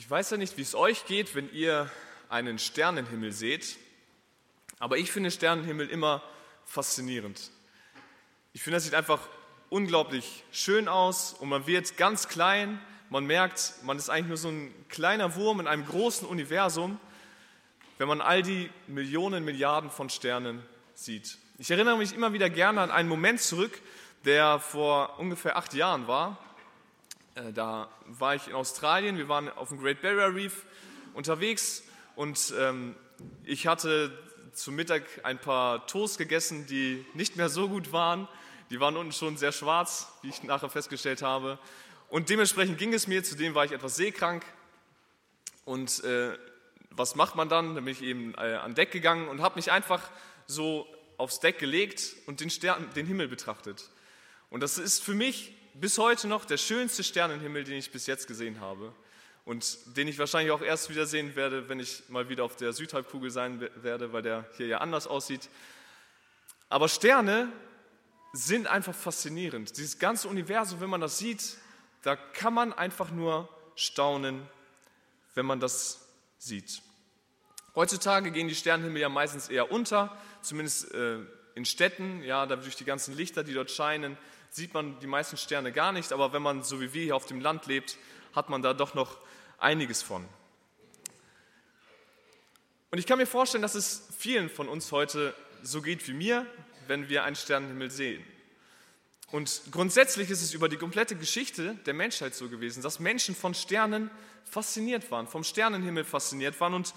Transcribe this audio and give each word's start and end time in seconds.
Ich 0.00 0.08
weiß 0.08 0.30
ja 0.30 0.38
nicht, 0.38 0.56
wie 0.56 0.62
es 0.62 0.74
euch 0.74 1.04
geht, 1.04 1.34
wenn 1.34 1.52
ihr 1.52 1.90
einen 2.30 2.58
Sternenhimmel 2.58 3.32
seht, 3.32 3.76
aber 4.78 4.96
ich 4.96 5.12
finde 5.12 5.30
Sternenhimmel 5.30 5.90
immer 5.90 6.22
faszinierend. 6.64 7.50
Ich 8.54 8.62
finde, 8.62 8.78
das 8.78 8.84
sieht 8.84 8.94
einfach 8.94 9.20
unglaublich 9.68 10.42
schön 10.52 10.88
aus 10.88 11.34
und 11.34 11.50
man 11.50 11.66
wird 11.66 11.98
ganz 11.98 12.28
klein. 12.28 12.80
Man 13.10 13.26
merkt, 13.26 13.74
man 13.82 13.98
ist 13.98 14.08
eigentlich 14.08 14.28
nur 14.28 14.36
so 14.38 14.48
ein 14.48 14.74
kleiner 14.88 15.36
Wurm 15.36 15.60
in 15.60 15.66
einem 15.66 15.84
großen 15.84 16.26
Universum, 16.26 16.98
wenn 17.98 18.08
man 18.08 18.22
all 18.22 18.40
die 18.40 18.70
Millionen, 18.86 19.44
Milliarden 19.44 19.90
von 19.90 20.08
Sternen 20.08 20.62
sieht. 20.94 21.36
Ich 21.58 21.70
erinnere 21.70 21.98
mich 21.98 22.14
immer 22.14 22.32
wieder 22.32 22.48
gerne 22.48 22.80
an 22.80 22.90
einen 22.90 23.10
Moment 23.10 23.42
zurück, 23.42 23.78
der 24.24 24.60
vor 24.60 25.18
ungefähr 25.18 25.58
acht 25.58 25.74
Jahren 25.74 26.08
war. 26.08 26.38
Äh, 27.40 27.52
da 27.52 27.88
war 28.06 28.34
ich 28.34 28.48
in 28.48 28.54
Australien, 28.54 29.16
wir 29.16 29.28
waren 29.28 29.48
auf 29.48 29.68
dem 29.68 29.80
Great 29.80 30.02
Barrier 30.02 30.34
Reef 30.34 30.64
unterwegs 31.14 31.82
und 32.16 32.52
ähm, 32.58 32.94
ich 33.44 33.66
hatte 33.66 34.16
zum 34.52 34.74
Mittag 34.74 35.04
ein 35.22 35.38
paar 35.38 35.86
Toast 35.86 36.18
gegessen, 36.18 36.66
die 36.66 37.04
nicht 37.14 37.36
mehr 37.36 37.48
so 37.48 37.68
gut 37.68 37.92
waren. 37.92 38.28
Die 38.70 38.80
waren 38.80 38.96
unten 38.96 39.12
schon 39.12 39.36
sehr 39.36 39.52
schwarz, 39.52 40.08
wie 40.22 40.28
ich 40.28 40.42
nachher 40.42 40.70
festgestellt 40.70 41.22
habe. 41.22 41.58
Und 42.08 42.28
dementsprechend 42.30 42.78
ging 42.78 42.92
es 42.92 43.06
mir, 43.06 43.22
zudem 43.22 43.54
war 43.54 43.64
ich 43.64 43.72
etwas 43.72 43.96
seekrank. 43.96 44.44
Und 45.64 46.02
äh, 46.04 46.36
was 46.90 47.14
macht 47.14 47.36
man 47.36 47.48
dann? 47.48 47.74
Dann 47.74 47.84
bin 47.84 47.92
ich 47.92 48.02
eben 48.02 48.34
äh, 48.34 48.54
an 48.54 48.74
Deck 48.74 48.90
gegangen 48.90 49.28
und 49.28 49.40
habe 49.40 49.56
mich 49.56 49.70
einfach 49.70 50.10
so 50.46 50.86
aufs 51.16 51.40
Deck 51.40 51.58
gelegt 51.58 52.16
und 52.26 52.40
den, 52.40 52.50
Stern, 52.50 52.90
den 52.96 53.06
Himmel 53.06 53.28
betrachtet. 53.28 53.88
Und 54.50 54.60
das 54.62 54.78
ist 54.78 55.02
für 55.02 55.14
mich 55.14 55.54
bis 55.74 55.98
heute 55.98 56.28
noch 56.28 56.44
der 56.44 56.56
schönste 56.56 57.04
Sternenhimmel, 57.04 57.64
den 57.64 57.76
ich 57.76 57.90
bis 57.90 58.06
jetzt 58.06 58.26
gesehen 58.26 58.60
habe 58.60 58.92
und 59.44 59.96
den 59.96 60.08
ich 60.08 60.18
wahrscheinlich 60.18 60.52
auch 60.52 60.62
erst 60.62 60.90
wieder 60.90 61.06
sehen 61.06 61.36
werde, 61.36 61.68
wenn 61.68 61.80
ich 61.80 62.02
mal 62.08 62.28
wieder 62.28 62.44
auf 62.44 62.56
der 62.56 62.72
Südhalbkugel 62.72 63.30
sein 63.30 63.60
werde, 63.76 64.12
weil 64.12 64.22
der 64.22 64.44
hier 64.56 64.66
ja 64.66 64.78
anders 64.78 65.06
aussieht. 65.06 65.48
Aber 66.68 66.88
Sterne 66.88 67.52
sind 68.32 68.66
einfach 68.66 68.94
faszinierend. 68.94 69.76
Dieses 69.76 69.98
ganze 69.98 70.28
Universum, 70.28 70.80
wenn 70.80 70.90
man 70.90 71.00
das 71.00 71.18
sieht, 71.18 71.56
da 72.02 72.16
kann 72.16 72.54
man 72.54 72.72
einfach 72.72 73.10
nur 73.10 73.48
staunen, 73.74 74.46
wenn 75.34 75.46
man 75.46 75.60
das 75.60 76.06
sieht. 76.38 76.82
Heutzutage 77.74 78.30
gehen 78.30 78.48
die 78.48 78.54
Sternenhimmel 78.54 79.02
ja 79.02 79.08
meistens 79.08 79.48
eher 79.48 79.70
unter, 79.70 80.16
zumindest 80.42 80.92
äh, 80.92 81.18
in 81.54 81.64
Städten, 81.64 82.22
ja, 82.22 82.46
durch 82.46 82.76
die 82.76 82.84
ganzen 82.84 83.16
Lichter, 83.16 83.44
die 83.44 83.54
dort 83.54 83.70
scheinen, 83.70 84.16
sieht 84.50 84.74
man 84.74 84.98
die 85.00 85.06
meisten 85.06 85.36
Sterne 85.36 85.72
gar 85.72 85.92
nicht, 85.92 86.12
aber 86.12 86.32
wenn 86.32 86.42
man 86.42 86.62
so 86.62 86.80
wie 86.80 86.92
wir 86.92 87.04
hier 87.04 87.16
auf 87.16 87.26
dem 87.26 87.40
Land 87.40 87.66
lebt, 87.66 87.96
hat 88.34 88.48
man 88.48 88.62
da 88.62 88.74
doch 88.74 88.94
noch 88.94 89.18
einiges 89.58 90.02
von. 90.02 90.26
Und 92.90 92.98
ich 92.98 93.06
kann 93.06 93.18
mir 93.18 93.26
vorstellen, 93.26 93.62
dass 93.62 93.76
es 93.76 94.08
vielen 94.18 94.50
von 94.50 94.68
uns 94.68 94.90
heute 94.90 95.34
so 95.62 95.80
geht 95.80 96.06
wie 96.08 96.12
mir, 96.12 96.44
wenn 96.88 97.08
wir 97.08 97.22
einen 97.22 97.36
Sternenhimmel 97.36 97.90
sehen. 97.90 98.24
Und 99.30 99.62
grundsätzlich 99.70 100.28
ist 100.28 100.42
es 100.42 100.54
über 100.54 100.68
die 100.68 100.76
komplette 100.76 101.14
Geschichte 101.14 101.76
der 101.86 101.94
Menschheit 101.94 102.34
so 102.34 102.48
gewesen, 102.48 102.82
dass 102.82 102.98
Menschen 102.98 103.36
von 103.36 103.54
Sternen 103.54 104.10
fasziniert 104.44 105.08
waren, 105.12 105.28
vom 105.28 105.44
Sternenhimmel 105.44 106.04
fasziniert 106.04 106.60
waren. 106.60 106.74
Und 106.74 106.92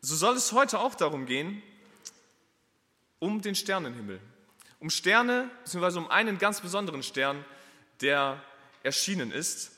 so 0.00 0.16
soll 0.16 0.36
es 0.36 0.52
heute 0.52 0.78
auch 0.78 0.94
darum 0.94 1.26
gehen, 1.26 1.62
um 3.18 3.42
den 3.42 3.54
Sternenhimmel 3.54 4.20
um 4.80 4.90
Sterne, 4.90 5.50
beziehungsweise 5.62 5.98
um 5.98 6.10
einen 6.10 6.38
ganz 6.38 6.60
besonderen 6.60 7.02
Stern, 7.02 7.44
der 8.00 8.42
erschienen 8.82 9.30
ist. 9.30 9.72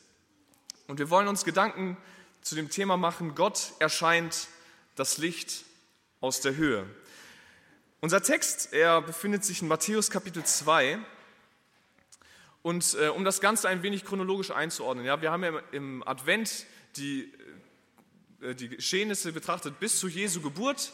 Und 0.86 0.98
wir 0.98 1.10
wollen 1.10 1.28
uns 1.28 1.44
Gedanken 1.44 1.96
zu 2.40 2.54
dem 2.54 2.70
Thema 2.70 2.96
machen, 2.96 3.34
Gott 3.34 3.72
erscheint 3.78 4.48
das 4.94 5.18
Licht 5.18 5.64
aus 6.20 6.40
der 6.40 6.56
Höhe. 6.56 6.86
Unser 8.00 8.22
Text, 8.22 8.72
er 8.72 9.02
befindet 9.02 9.44
sich 9.44 9.62
in 9.62 9.68
Matthäus 9.68 10.10
Kapitel 10.10 10.44
2. 10.44 10.98
Und 12.62 12.96
äh, 13.00 13.08
um 13.08 13.24
das 13.24 13.40
Ganze 13.40 13.68
ein 13.68 13.82
wenig 13.82 14.04
chronologisch 14.04 14.50
einzuordnen, 14.52 15.04
ja, 15.04 15.20
wir 15.20 15.32
haben 15.32 15.42
ja 15.42 15.58
im 15.72 16.06
Advent 16.06 16.66
die, 16.96 17.32
äh, 18.40 18.54
die 18.54 18.68
Geschehnisse 18.68 19.32
betrachtet 19.32 19.80
bis 19.80 19.98
zu 19.98 20.08
Jesu 20.08 20.40
Geburt 20.40 20.92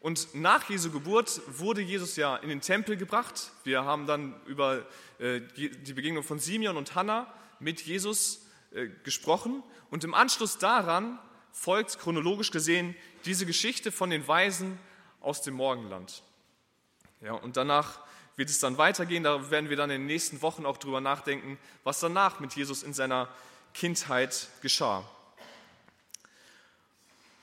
und 0.00 0.34
nach 0.34 0.68
Jesu 0.70 0.90
Geburt 0.90 1.42
wurde 1.46 1.82
Jesus 1.82 2.16
ja 2.16 2.36
in 2.36 2.48
den 2.48 2.62
Tempel 2.62 2.96
gebracht. 2.96 3.52
Wir 3.64 3.84
haben 3.84 4.06
dann 4.06 4.34
über 4.46 4.86
äh, 5.18 5.42
die 5.56 5.92
Begegnung 5.92 6.24
von 6.24 6.38
Simeon 6.38 6.78
und 6.78 6.94
Hannah 6.94 7.32
mit 7.58 7.82
Jesus 7.82 8.46
äh, 8.72 8.88
gesprochen. 9.04 9.62
Und 9.90 10.02
im 10.04 10.14
Anschluss 10.14 10.56
daran 10.56 11.18
folgt 11.52 11.98
chronologisch 11.98 12.50
gesehen 12.50 12.96
diese 13.26 13.44
Geschichte 13.44 13.92
von 13.92 14.08
den 14.08 14.26
Weisen 14.26 14.78
aus 15.20 15.42
dem 15.42 15.54
Morgenland. 15.54 16.22
Ja, 17.20 17.32
und 17.34 17.58
danach 17.58 18.00
wird 18.36 18.48
es 18.48 18.58
dann 18.58 18.78
weitergehen. 18.78 19.22
Da 19.22 19.50
werden 19.50 19.68
wir 19.68 19.76
dann 19.76 19.90
in 19.90 20.00
den 20.00 20.06
nächsten 20.06 20.40
Wochen 20.40 20.64
auch 20.64 20.78
drüber 20.78 21.02
nachdenken, 21.02 21.58
was 21.84 22.00
danach 22.00 22.40
mit 22.40 22.54
Jesus 22.54 22.82
in 22.82 22.94
seiner 22.94 23.28
Kindheit 23.74 24.48
geschah. 24.62 25.04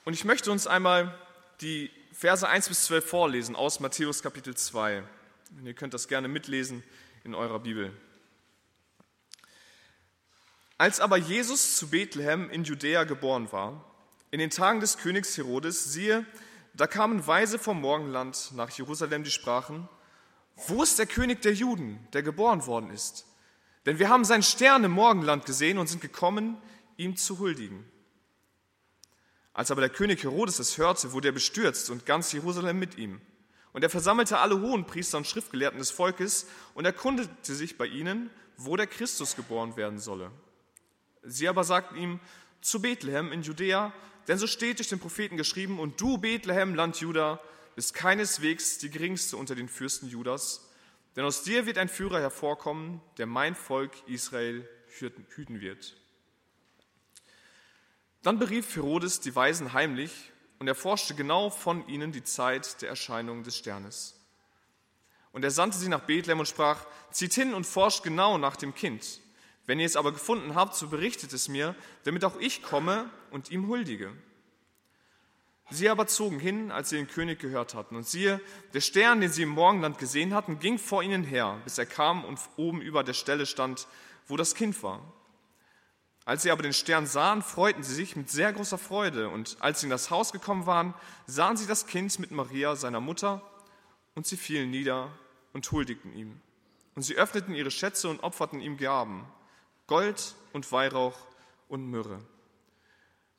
Und 0.04 0.14
ich 0.14 0.24
möchte 0.24 0.50
uns 0.50 0.66
einmal 0.66 1.16
die 1.60 1.90
Verse 2.20 2.48
1 2.48 2.68
bis 2.68 2.86
12 2.86 3.08
vorlesen 3.08 3.54
aus 3.54 3.78
Matthäus 3.78 4.24
Kapitel 4.24 4.56
2. 4.56 5.04
Und 5.56 5.66
ihr 5.66 5.72
könnt 5.72 5.94
das 5.94 6.08
gerne 6.08 6.26
mitlesen 6.26 6.82
in 7.22 7.32
eurer 7.32 7.60
Bibel. 7.60 7.92
Als 10.78 10.98
aber 10.98 11.16
Jesus 11.16 11.76
zu 11.76 11.90
Bethlehem 11.90 12.50
in 12.50 12.64
Judäa 12.64 13.04
geboren 13.04 13.52
war, 13.52 13.84
in 14.32 14.40
den 14.40 14.50
Tagen 14.50 14.80
des 14.80 14.98
Königs 14.98 15.36
Herodes, 15.36 15.92
siehe, 15.92 16.26
da 16.74 16.88
kamen 16.88 17.24
Weise 17.24 17.56
vom 17.56 17.80
Morgenland 17.80 18.50
nach 18.56 18.70
Jerusalem, 18.70 19.22
die 19.22 19.30
sprachen, 19.30 19.88
wo 20.66 20.82
ist 20.82 20.98
der 20.98 21.06
König 21.06 21.42
der 21.42 21.54
Juden, 21.54 22.04
der 22.14 22.24
geboren 22.24 22.66
worden 22.66 22.90
ist? 22.90 23.26
Denn 23.86 24.00
wir 24.00 24.08
haben 24.08 24.24
seinen 24.24 24.42
Stern 24.42 24.82
im 24.82 24.90
Morgenland 24.90 25.46
gesehen 25.46 25.78
und 25.78 25.86
sind 25.86 26.00
gekommen, 26.00 26.60
ihm 26.96 27.14
zu 27.14 27.38
huldigen. 27.38 27.88
Als 29.58 29.72
aber 29.72 29.80
der 29.80 29.90
König 29.90 30.22
Herodes 30.22 30.60
es 30.60 30.78
hörte, 30.78 31.10
wurde 31.10 31.30
er 31.30 31.32
bestürzt 31.32 31.90
und 31.90 32.06
ganz 32.06 32.30
Jerusalem 32.30 32.78
mit 32.78 32.96
ihm. 32.96 33.20
Und 33.72 33.82
er 33.82 33.90
versammelte 33.90 34.38
alle 34.38 34.60
hohen 34.60 34.86
Priester 34.86 35.18
und 35.18 35.26
Schriftgelehrten 35.26 35.80
des 35.80 35.90
Volkes 35.90 36.46
und 36.74 36.84
erkundete 36.84 37.56
sich 37.56 37.76
bei 37.76 37.86
ihnen, 37.86 38.30
wo 38.56 38.76
der 38.76 38.86
Christus 38.86 39.34
geboren 39.34 39.76
werden 39.76 39.98
solle. 39.98 40.30
Sie 41.24 41.48
aber 41.48 41.64
sagten 41.64 41.96
ihm, 41.96 42.20
zu 42.60 42.80
Bethlehem 42.80 43.32
in 43.32 43.42
Judäa, 43.42 43.92
denn 44.28 44.38
so 44.38 44.46
steht 44.46 44.78
durch 44.78 44.90
den 44.90 45.00
Propheten 45.00 45.36
geschrieben, 45.36 45.80
und 45.80 46.00
du, 46.00 46.18
Bethlehem, 46.18 46.76
Land 46.76 47.00
Juda, 47.00 47.40
bist 47.74 47.94
keineswegs 47.94 48.78
die 48.78 48.90
geringste 48.90 49.36
unter 49.36 49.56
den 49.56 49.68
Fürsten 49.68 50.08
Judas, 50.08 50.70
denn 51.16 51.24
aus 51.24 51.42
dir 51.42 51.66
wird 51.66 51.78
ein 51.78 51.88
Führer 51.88 52.20
hervorkommen, 52.20 53.00
der 53.16 53.26
mein 53.26 53.56
Volk 53.56 53.90
Israel 54.06 54.68
hüten 54.86 55.60
wird. 55.60 55.96
Dann 58.22 58.38
berief 58.38 58.74
Herodes 58.74 59.20
die 59.20 59.34
Weisen 59.34 59.72
heimlich 59.72 60.32
und 60.58 60.68
erforschte 60.68 61.14
genau 61.14 61.50
von 61.50 61.86
ihnen 61.88 62.12
die 62.12 62.24
Zeit 62.24 62.82
der 62.82 62.88
Erscheinung 62.88 63.44
des 63.44 63.56
Sternes. 63.56 64.14
Und 65.32 65.44
er 65.44 65.50
sandte 65.50 65.78
sie 65.78 65.88
nach 65.88 66.00
Bethlehem 66.00 66.40
und 66.40 66.48
sprach, 66.48 66.84
zieht 67.10 67.34
hin 67.34 67.54
und 67.54 67.64
forscht 67.66 68.02
genau 68.02 68.38
nach 68.38 68.56
dem 68.56 68.74
Kind. 68.74 69.20
Wenn 69.66 69.78
ihr 69.78 69.86
es 69.86 69.96
aber 69.96 70.12
gefunden 70.12 70.54
habt, 70.54 70.74
so 70.74 70.88
berichtet 70.88 71.32
es 71.32 71.48
mir, 71.48 71.74
damit 72.04 72.24
auch 72.24 72.40
ich 72.40 72.62
komme 72.62 73.10
und 73.30 73.50
ihm 73.50 73.68
huldige. 73.68 74.12
Sie 75.70 75.90
aber 75.90 76.06
zogen 76.06 76.40
hin, 76.40 76.72
als 76.72 76.88
sie 76.88 76.96
den 76.96 77.08
König 77.08 77.38
gehört 77.38 77.74
hatten. 77.74 77.94
Und 77.94 78.06
siehe, 78.06 78.40
der 78.72 78.80
Stern, 78.80 79.20
den 79.20 79.30
sie 79.30 79.42
im 79.42 79.50
Morgenland 79.50 79.98
gesehen 79.98 80.32
hatten, 80.32 80.58
ging 80.58 80.78
vor 80.78 81.02
ihnen 81.02 81.22
her, 81.22 81.60
bis 81.64 81.76
er 81.76 81.84
kam 81.84 82.24
und 82.24 82.40
oben 82.56 82.80
über 82.80 83.04
der 83.04 83.12
Stelle 83.12 83.44
stand, 83.44 83.86
wo 84.26 84.38
das 84.38 84.54
Kind 84.54 84.82
war. 84.82 85.02
Als 86.28 86.42
sie 86.42 86.50
aber 86.50 86.62
den 86.62 86.74
Stern 86.74 87.06
sahen, 87.06 87.40
freuten 87.40 87.82
sie 87.82 87.94
sich 87.94 88.14
mit 88.14 88.28
sehr 88.28 88.52
großer 88.52 88.76
Freude. 88.76 89.30
Und 89.30 89.56
als 89.60 89.80
sie 89.80 89.86
in 89.86 89.90
das 89.90 90.10
Haus 90.10 90.30
gekommen 90.30 90.66
waren, 90.66 90.92
sahen 91.26 91.56
sie 91.56 91.66
das 91.66 91.86
Kind 91.86 92.18
mit 92.18 92.32
Maria, 92.32 92.76
seiner 92.76 93.00
Mutter, 93.00 93.40
und 94.14 94.26
sie 94.26 94.36
fielen 94.36 94.70
nieder 94.70 95.10
und 95.54 95.72
huldigten 95.72 96.14
ihm. 96.14 96.38
Und 96.94 97.00
sie 97.00 97.16
öffneten 97.16 97.54
ihre 97.54 97.70
Schätze 97.70 98.10
und 98.10 98.22
opferten 98.22 98.60
ihm 98.60 98.76
Gaben, 98.76 99.24
Gold 99.86 100.34
und 100.52 100.70
Weihrauch 100.70 101.18
und 101.66 101.86
Myrrhe. 101.86 102.18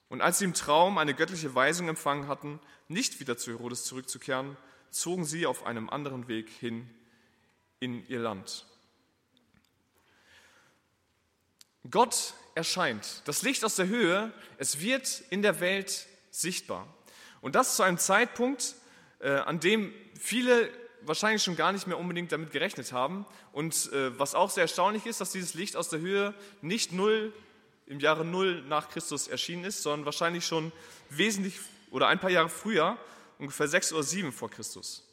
Und 0.07 0.21
als 0.21 0.39
sie 0.39 0.45
im 0.45 0.55
Traum 0.55 0.97
eine 0.97 1.13
göttliche 1.13 1.53
Weisung 1.53 1.89
empfangen 1.89 2.27
hatten, 2.27 2.59
nicht 2.87 3.19
wieder 3.19 3.37
zu 3.37 3.51
Herodes 3.51 3.83
zurückzukehren, 3.83 4.57
zogen 4.89 5.25
sie 5.25 5.45
auf 5.45 5.63
einem 5.67 5.91
anderen 5.91 6.27
Weg 6.27 6.49
hin 6.49 6.89
in 7.79 8.03
ihr 8.07 8.19
Land. 8.19 8.65
Gott 11.89 12.33
erscheint. 12.55 13.21
Das 13.25 13.41
Licht 13.41 13.63
aus 13.63 13.75
der 13.75 13.87
Höhe, 13.87 14.33
es 14.57 14.79
wird 14.79 15.23
in 15.29 15.41
der 15.41 15.59
Welt 15.59 16.07
sichtbar. 16.31 16.87
Und 17.41 17.55
das 17.55 17.75
zu 17.75 17.83
einem 17.83 17.97
Zeitpunkt, 17.97 18.75
äh, 19.19 19.29
an 19.29 19.59
dem 19.59 19.93
viele 20.19 20.69
wahrscheinlich 21.01 21.43
schon 21.43 21.55
gar 21.55 21.71
nicht 21.71 21.87
mehr 21.87 21.97
unbedingt 21.97 22.31
damit 22.31 22.51
gerechnet 22.51 22.91
haben. 22.91 23.25
Und 23.53 23.91
äh, 23.93 24.17
was 24.19 24.35
auch 24.35 24.49
sehr 24.49 24.63
erstaunlich 24.63 25.05
ist, 25.05 25.21
dass 25.21 25.31
dieses 25.31 25.53
Licht 25.53 25.75
aus 25.75 25.89
der 25.89 25.99
Höhe 25.99 26.33
nicht 26.61 26.91
null 26.91 27.33
im 27.85 27.99
Jahre 27.99 28.23
Null 28.23 28.61
nach 28.67 28.89
Christus 28.89 29.27
erschienen 29.27 29.63
ist, 29.63 29.81
sondern 29.81 30.05
wahrscheinlich 30.05 30.45
schon 30.45 30.71
wesentlich 31.09 31.59
oder 31.89 32.07
ein 32.07 32.19
paar 32.19 32.29
Jahre 32.29 32.49
früher, 32.49 32.97
ungefähr 33.39 33.67
sechs 33.67 33.91
oder 33.91 34.03
sieben 34.03 34.31
vor 34.31 34.49
Christus. 34.51 35.03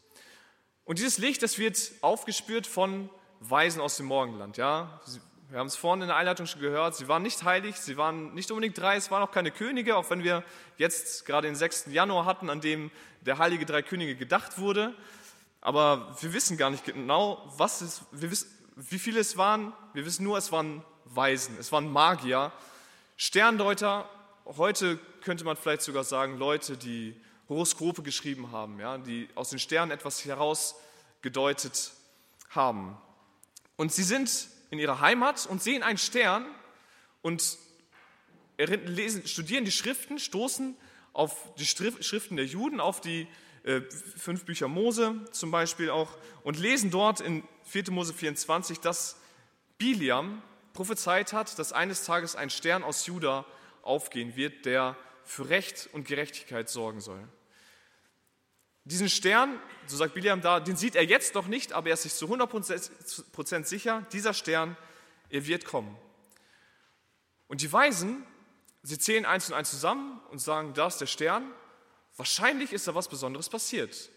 Und 0.85 0.99
dieses 0.99 1.19
Licht, 1.19 1.43
das 1.43 1.59
wird 1.59 1.93
aufgespürt 2.03 2.67
von 2.67 3.09
Weisen 3.41 3.81
aus 3.81 3.97
dem 3.97 4.07
Morgenland. 4.07 4.59
Ja? 4.59 5.01
Wir 5.49 5.61
haben 5.61 5.69
es 5.69 5.77
vorhin 5.77 6.03
in 6.03 6.09
der 6.09 6.17
Einleitung 6.17 6.47
schon 6.47 6.61
gehört, 6.61 6.97
sie 6.97 7.07
waren 7.07 7.23
nicht 7.23 7.45
heilig, 7.45 7.77
sie 7.77 7.97
waren 7.97 8.35
nicht 8.35 8.51
unbedingt 8.51 8.77
drei, 8.77 8.97
es 8.97 9.13
waren 9.13 9.23
auch 9.23 9.31
keine 9.31 9.53
Könige, 9.53 9.97
auch 9.97 10.11
wenn 10.11 10.25
wir 10.25 10.43
jetzt 10.77 11.25
gerade 11.25 11.47
den 11.47 11.55
6. 11.55 11.87
Januar 11.91 12.25
hatten, 12.25 12.51
an 12.51 12.61
dem 12.61 12.91
der 13.21 13.39
heilige 13.39 13.65
drei 13.65 13.83
Könige 13.83 14.17
gedacht 14.17 14.59
wurde. 14.59 14.93
Aber 15.61 16.17
wir 16.21 16.33
wissen 16.33 16.57
gar 16.57 16.71
nicht 16.71 16.85
genau, 16.85 17.49
was 17.59 17.81
es, 17.81 18.03
wir 18.11 18.33
wissen, 18.33 18.51
wie 18.75 18.99
viele 18.99 19.21
es 19.21 19.37
waren. 19.37 19.73
Wir 19.95 20.05
wissen 20.05 20.25
nur, 20.25 20.37
es 20.37 20.51
waren 20.51 20.83
Weisen, 21.05 21.57
es 21.61 21.71
waren 21.71 21.93
Magier, 21.93 22.51
Sterndeuter. 23.17 24.11
Heute 24.47 24.99
könnte 25.21 25.45
man 25.45 25.57
vielleicht 25.57 25.83
sogar 25.83 26.03
sagen, 26.03 26.39
Leute, 26.39 26.77
die 26.77 27.15
Horoskope 27.49 28.03
geschrieben 28.03 28.51
haben, 28.51 28.81
ja, 28.81 28.99
die 28.99 29.29
aus 29.37 29.51
den 29.51 29.61
Sternen 29.61 29.93
etwas 29.93 30.25
herausgedeutet 30.25 31.93
haben. 32.51 32.99
Und 33.77 33.93
sie 33.93 34.03
sind 34.03 34.56
in 34.71 34.79
ihrer 34.79 35.01
Heimat 35.01 35.47
und 35.47 35.63
sehen 35.63 35.83
einen 35.83 35.99
Stern 35.99 36.47
und 37.23 37.59
lesen, 38.59 39.27
studieren 39.27 39.65
die 39.65 39.73
Schriften, 39.73 40.19
stoßen 40.19 40.77
auf 41.13 41.55
die 41.57 41.67
Schriften 41.67 42.37
der 42.37 42.47
Juden, 42.47 42.81
auf 42.81 43.01
die 43.01 43.27
äh, 43.65 43.81
fünf 44.17 44.45
Bücher 44.45 44.69
Mose 44.69 45.25
zum 45.33 45.51
Beispiel 45.51 45.91
auch 45.91 46.17
und 46.45 46.59
lesen 46.59 46.91
dort 46.91 47.21
in 47.21 47.43
4. 47.65 47.91
Mose 47.91 48.15
24, 48.15 48.81
dass 48.81 49.21
Biliam 49.79 50.43
prophezeit 50.73 51.33
hat, 51.33 51.59
dass 51.59 51.73
eines 51.73 52.05
Tages 52.05 52.37
ein 52.37 52.51
Stern 52.51 52.85
aus 52.85 53.07
Juda 53.07 53.45
aufgehen 53.83 54.37
wird, 54.37 54.67
der 54.67 54.97
für 55.25 55.49
Recht 55.49 55.89
und 55.93 56.07
Gerechtigkeit 56.07 56.69
sorgen 56.69 57.01
soll. 57.01 57.27
Diesen 58.87 59.09
Stern, 59.09 59.61
so 59.87 59.97
sagt 59.97 60.15
Biliam 60.15 60.41
da, 60.41 60.61
den 60.61 60.77
sieht 60.77 60.95
er 60.95 61.05
jetzt 61.05 61.35
noch 61.35 61.49
nicht, 61.49 61.73
aber 61.73 61.89
er 61.89 61.95
ist 61.95 62.05
sich 62.05 62.15
zu 62.15 62.27
100% 62.27 63.65
sicher, 63.65 64.07
dieser 64.13 64.33
Stern, 64.33 64.77
er 65.29 65.45
wird 65.45 65.65
kommen. 65.65 65.97
Und 67.49 67.63
die 67.63 67.73
Weisen, 67.73 68.25
sie 68.85 68.97
zählen 68.97 69.27
eins 69.27 69.49
und 69.49 69.57
eins 69.57 69.71
zusammen 69.71 70.21
und 70.31 70.39
sagen, 70.39 70.73
da 70.75 70.87
ist 70.87 70.99
der 70.99 71.07
Stern, 71.07 71.51
wahrscheinlich 72.17 72.73
ist 72.73 72.87
da 72.87 72.95
was 72.95 73.09
Besonderes 73.09 73.49
passiert. 73.49 74.09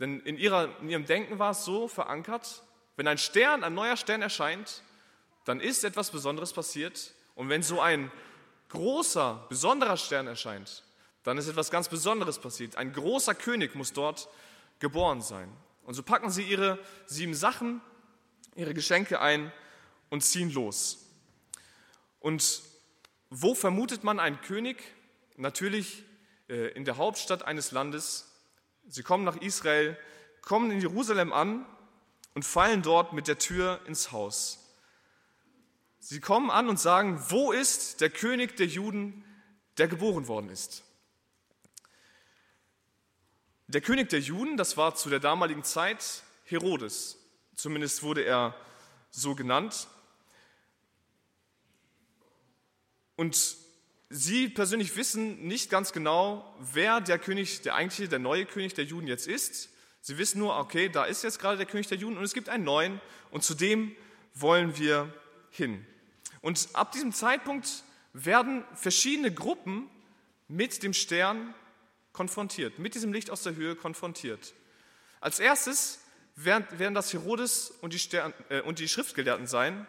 Denn 0.00 0.20
in, 0.20 0.38
ihrer, 0.38 0.80
in 0.80 0.88
ihrem 0.88 1.04
Denken 1.04 1.38
war 1.38 1.50
es 1.50 1.66
so 1.66 1.86
verankert, 1.86 2.62
wenn 2.96 3.06
ein 3.06 3.18
Stern, 3.18 3.62
ein 3.62 3.74
neuer 3.74 3.98
Stern 3.98 4.22
erscheint, 4.22 4.82
dann 5.44 5.60
ist 5.60 5.84
etwas 5.84 6.10
Besonderes 6.10 6.54
passiert. 6.54 7.12
Und 7.34 7.50
wenn 7.50 7.62
so 7.62 7.82
ein 7.82 8.10
großer, 8.70 9.44
besonderer 9.50 9.98
Stern 9.98 10.26
erscheint, 10.26 10.82
dann 11.26 11.38
ist 11.38 11.48
etwas 11.48 11.72
ganz 11.72 11.88
Besonderes 11.88 12.38
passiert. 12.38 12.76
Ein 12.76 12.92
großer 12.92 13.34
König 13.34 13.74
muss 13.74 13.92
dort 13.92 14.28
geboren 14.78 15.20
sein. 15.20 15.52
Und 15.82 15.94
so 15.94 16.04
packen 16.04 16.30
sie 16.30 16.44
ihre 16.44 16.78
sieben 17.06 17.34
Sachen, 17.34 17.80
ihre 18.54 18.74
Geschenke 18.74 19.20
ein 19.20 19.52
und 20.08 20.22
ziehen 20.22 20.52
los. 20.52 21.04
Und 22.20 22.62
wo 23.28 23.56
vermutet 23.56 24.04
man 24.04 24.20
einen 24.20 24.40
König? 24.40 24.80
Natürlich 25.36 26.04
äh, 26.48 26.68
in 26.74 26.84
der 26.84 26.96
Hauptstadt 26.96 27.42
eines 27.42 27.72
Landes. 27.72 28.32
Sie 28.86 29.02
kommen 29.02 29.24
nach 29.24 29.36
Israel, 29.36 29.98
kommen 30.42 30.70
in 30.70 30.80
Jerusalem 30.80 31.32
an 31.32 31.66
und 32.34 32.44
fallen 32.44 32.82
dort 32.82 33.14
mit 33.14 33.26
der 33.26 33.38
Tür 33.38 33.80
ins 33.86 34.12
Haus. 34.12 34.60
Sie 35.98 36.20
kommen 36.20 36.50
an 36.50 36.68
und 36.68 36.78
sagen, 36.78 37.20
wo 37.30 37.50
ist 37.50 38.00
der 38.00 38.10
König 38.10 38.56
der 38.56 38.66
Juden, 38.66 39.24
der 39.76 39.88
geboren 39.88 40.28
worden 40.28 40.50
ist? 40.50 40.85
Der 43.68 43.80
König 43.80 44.08
der 44.10 44.20
Juden, 44.20 44.56
das 44.56 44.76
war 44.76 44.94
zu 44.94 45.10
der 45.10 45.20
damaligen 45.20 45.64
Zeit 45.64 46.22
Herodes. 46.44 47.18
Zumindest 47.54 48.02
wurde 48.02 48.22
er 48.22 48.54
so 49.10 49.34
genannt. 49.34 49.88
Und 53.16 53.56
Sie 54.08 54.48
persönlich 54.48 54.94
wissen 54.96 55.48
nicht 55.48 55.68
ganz 55.68 55.92
genau, 55.92 56.54
wer 56.60 57.00
der 57.00 57.18
König, 57.18 57.62
der 57.62 57.74
eigentliche, 57.74 58.08
der 58.08 58.20
neue 58.20 58.46
König 58.46 58.74
der 58.74 58.84
Juden 58.84 59.08
jetzt 59.08 59.26
ist. 59.26 59.70
Sie 60.00 60.16
wissen 60.16 60.38
nur, 60.38 60.56
okay, 60.56 60.88
da 60.88 61.04
ist 61.04 61.24
jetzt 61.24 61.40
gerade 61.40 61.56
der 61.56 61.66
König 61.66 61.88
der 61.88 61.98
Juden 61.98 62.16
und 62.16 62.22
es 62.22 62.32
gibt 62.32 62.48
einen 62.48 62.62
neuen 62.62 63.00
und 63.32 63.42
zu 63.42 63.54
dem 63.54 63.96
wollen 64.34 64.78
wir 64.78 65.12
hin. 65.50 65.84
Und 66.40 66.68
ab 66.74 66.92
diesem 66.92 67.12
Zeitpunkt 67.12 67.82
werden 68.12 68.64
verschiedene 68.74 69.34
Gruppen 69.34 69.90
mit 70.46 70.84
dem 70.84 70.92
Stern 70.92 71.52
konfrontiert, 72.16 72.78
mit 72.78 72.94
diesem 72.94 73.12
Licht 73.12 73.30
aus 73.30 73.42
der 73.42 73.54
Höhe 73.54 73.76
konfrontiert. 73.76 74.54
Als 75.20 75.38
erstes 75.38 76.00
werden, 76.34 76.94
das 76.94 77.12
Herodes 77.12 77.70
und 77.82 77.92
die, 77.92 77.98
Stern, 77.98 78.32
äh, 78.48 78.60
und 78.62 78.78
die 78.78 78.88
Schriftgelehrten 78.88 79.46
sein. 79.46 79.86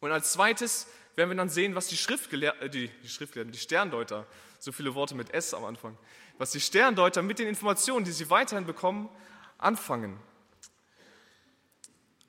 Und 0.00 0.12
als 0.12 0.32
zweites 0.32 0.86
werden 1.14 1.30
wir 1.30 1.36
dann 1.36 1.48
sehen, 1.48 1.74
was 1.74 1.86
die, 1.86 1.96
Schriftgelehr 1.96 2.60
äh, 2.60 2.68
die, 2.68 2.88
die 3.02 3.08
Schriftgelehrten, 3.08 3.52
die 3.52 3.58
Sterndeuter, 3.58 4.26
so 4.58 4.72
viele 4.72 4.94
Worte 4.94 5.14
mit 5.14 5.32
S 5.32 5.54
am 5.54 5.64
Anfang, 5.64 5.96
was 6.38 6.50
die 6.50 6.60
Sterndeuter 6.60 7.22
mit 7.22 7.38
den 7.38 7.48
Informationen, 7.48 8.04
die 8.04 8.12
sie 8.12 8.30
weiterhin 8.30 8.66
bekommen, 8.66 9.08
anfangen. 9.58 10.18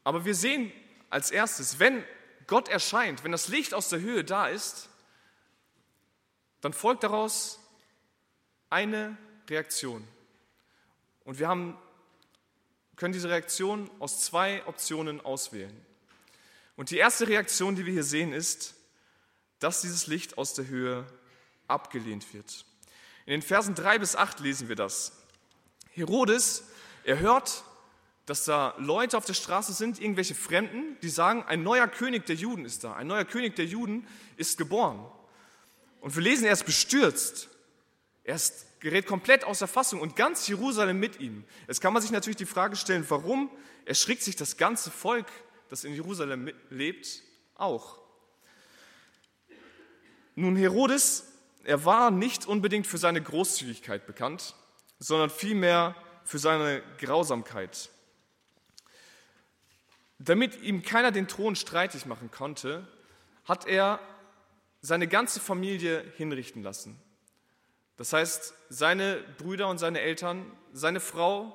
Aber 0.04 0.24
wir 0.24 0.36
sehen 0.36 0.72
als 1.10 1.32
erstes, 1.32 1.80
wenn 1.80 2.04
Gott 2.46 2.70
erscheint, 2.70 3.24
wenn 3.24 3.32
das 3.32 3.48
Licht 3.48 3.74
aus 3.74 3.90
der 3.90 4.00
Höhe 4.00 4.24
da 4.24 4.48
ist, 4.48 4.90
dann 6.62 6.74
folgt 6.74 7.04
daraus 7.04 7.60
eine 8.70 9.18
Reaktion. 9.50 10.08
Und 11.24 11.40
wir 11.40 11.48
haben, 11.48 11.78
können 12.96 13.14
diese 13.14 13.30
Reaktion 13.30 13.90
aus 14.00 14.22
zwei 14.22 14.66
Optionen 14.66 15.22
auswählen. 15.22 15.76
Und 16.76 16.92
die 16.92 16.98
erste 16.98 17.28
Reaktion, 17.28 17.76
die 17.76 17.86
wir 17.86 17.94
hier 17.94 18.04
sehen, 18.04 18.32
ist, 18.32 18.76
dass 19.60 19.82
dieses 19.82 20.08
Licht 20.08 20.38
aus 20.38 20.54
der 20.54 20.68
Höhe 20.68 21.06
abgelehnt 21.68 22.34
wird. 22.34 22.66
In 23.26 23.32
den 23.32 23.42
Versen 23.42 23.76
3 23.76 24.00
bis 24.00 24.16
8 24.16 24.40
lesen 24.40 24.70
wir 24.70 24.76
das. 24.76 25.12
Herodes, 25.92 26.64
er 27.04 27.20
hört, 27.20 27.64
dass 28.26 28.46
da 28.46 28.76
Leute 28.78 29.18
auf 29.18 29.26
der 29.26 29.34
Straße 29.34 29.74
sind, 29.74 30.00
irgendwelche 30.00 30.36
Fremden, 30.36 30.98
die 31.02 31.10
sagen, 31.10 31.44
ein 31.44 31.64
neuer 31.64 31.88
König 31.88 32.26
der 32.28 32.36
Juden 32.36 32.64
ist 32.64 32.84
da, 32.84 32.94
ein 32.94 33.08
neuer 33.08 33.26
König 33.26 33.56
der 33.56 33.66
Juden 33.66 34.08
ist 34.38 34.58
geboren. 34.58 35.06
Und 36.00 36.16
wir 36.16 36.24
lesen, 36.24 36.46
er 36.46 36.54
ist 36.54 36.66
bestürzt. 36.66 37.50
Er 38.24 38.36
ist, 38.36 38.66
gerät 38.80 39.06
komplett 39.06 39.44
außer 39.44 39.68
Fassung 39.68 40.00
und 40.02 40.16
ganz 40.16 40.48
Jerusalem 40.48 41.00
mit 41.00 41.20
ihm. 41.20 41.44
Jetzt 41.68 41.82
kann 41.82 41.94
man 41.94 42.02
sich 42.02 42.12
natürlich 42.12 42.38
die 42.38 42.46
Frage 42.46 42.76
stellen, 42.76 43.06
warum 43.10 43.50
erschrickt 43.86 44.24
sich 44.24 44.36
das 44.36 44.58
ganze 44.58 44.92
Volk, 44.92 45.28
das 45.70 45.84
in 45.84 45.94
Jerusalem 45.94 46.52
lebt, 46.70 47.22
auch? 47.56 48.00
Nun, 50.36 50.56
Herodes, 50.56 51.26
er 51.64 51.84
war 51.84 52.12
nicht 52.12 52.46
unbedingt 52.46 52.88
für 52.88 52.98
seine 52.98 53.22
Großzügigkeit 53.22 54.08
bekannt, 54.08 54.56
sondern 54.98 55.30
vielmehr 55.30 55.96
für 56.24 56.40
seine 56.40 56.82
Grausamkeit. 56.98 57.90
Damit 60.20 60.62
ihm 60.62 60.84
keiner 60.84 61.12
den 61.12 61.28
Thron 61.28 61.56
streitig 61.56 62.06
machen 62.06 62.32
konnte, 62.32 62.88
hat 63.46 63.68
er 63.68 64.00
seine 64.82 65.08
ganze 65.08 65.40
Familie 65.40 66.04
hinrichten 66.18 66.64
lassen. 66.64 67.02
Das 68.00 68.14
heißt, 68.14 68.54
seine 68.70 69.18
Brüder 69.38 69.68
und 69.68 69.78
seine 69.78 70.00
Eltern, 70.00 70.50
seine 70.72 71.02
Frau, 71.02 71.54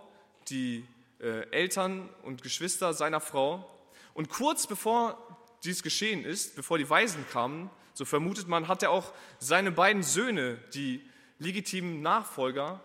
die 0.50 0.86
äh, 1.18 1.48
Eltern 1.48 2.10
und 2.22 2.42
Geschwister 2.42 2.92
seiner 2.92 3.20
Frau. 3.20 3.66
Und 4.12 4.28
kurz 4.28 4.66
bevor 4.66 5.16
dies 5.64 5.82
geschehen 5.82 6.22
ist, 6.22 6.54
bevor 6.54 6.76
die 6.76 6.90
Weisen 6.90 7.24
kamen, 7.32 7.70
so 7.94 8.04
vermutet 8.04 8.46
man, 8.46 8.68
hat 8.68 8.82
er 8.82 8.90
auch 8.90 9.14
seine 9.38 9.72
beiden 9.72 10.02
Söhne, 10.02 10.58
die 10.74 11.08
legitimen 11.38 12.02
Nachfolger, 12.02 12.82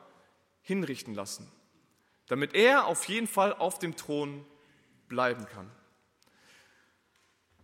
hinrichten 0.61 1.13
lassen, 1.13 1.51
damit 2.27 2.55
er 2.55 2.85
auf 2.85 3.09
jeden 3.09 3.27
Fall 3.27 3.53
auf 3.53 3.77
dem 3.77 3.97
Thron 3.97 4.45
bleiben 5.09 5.45
kann. 5.47 5.69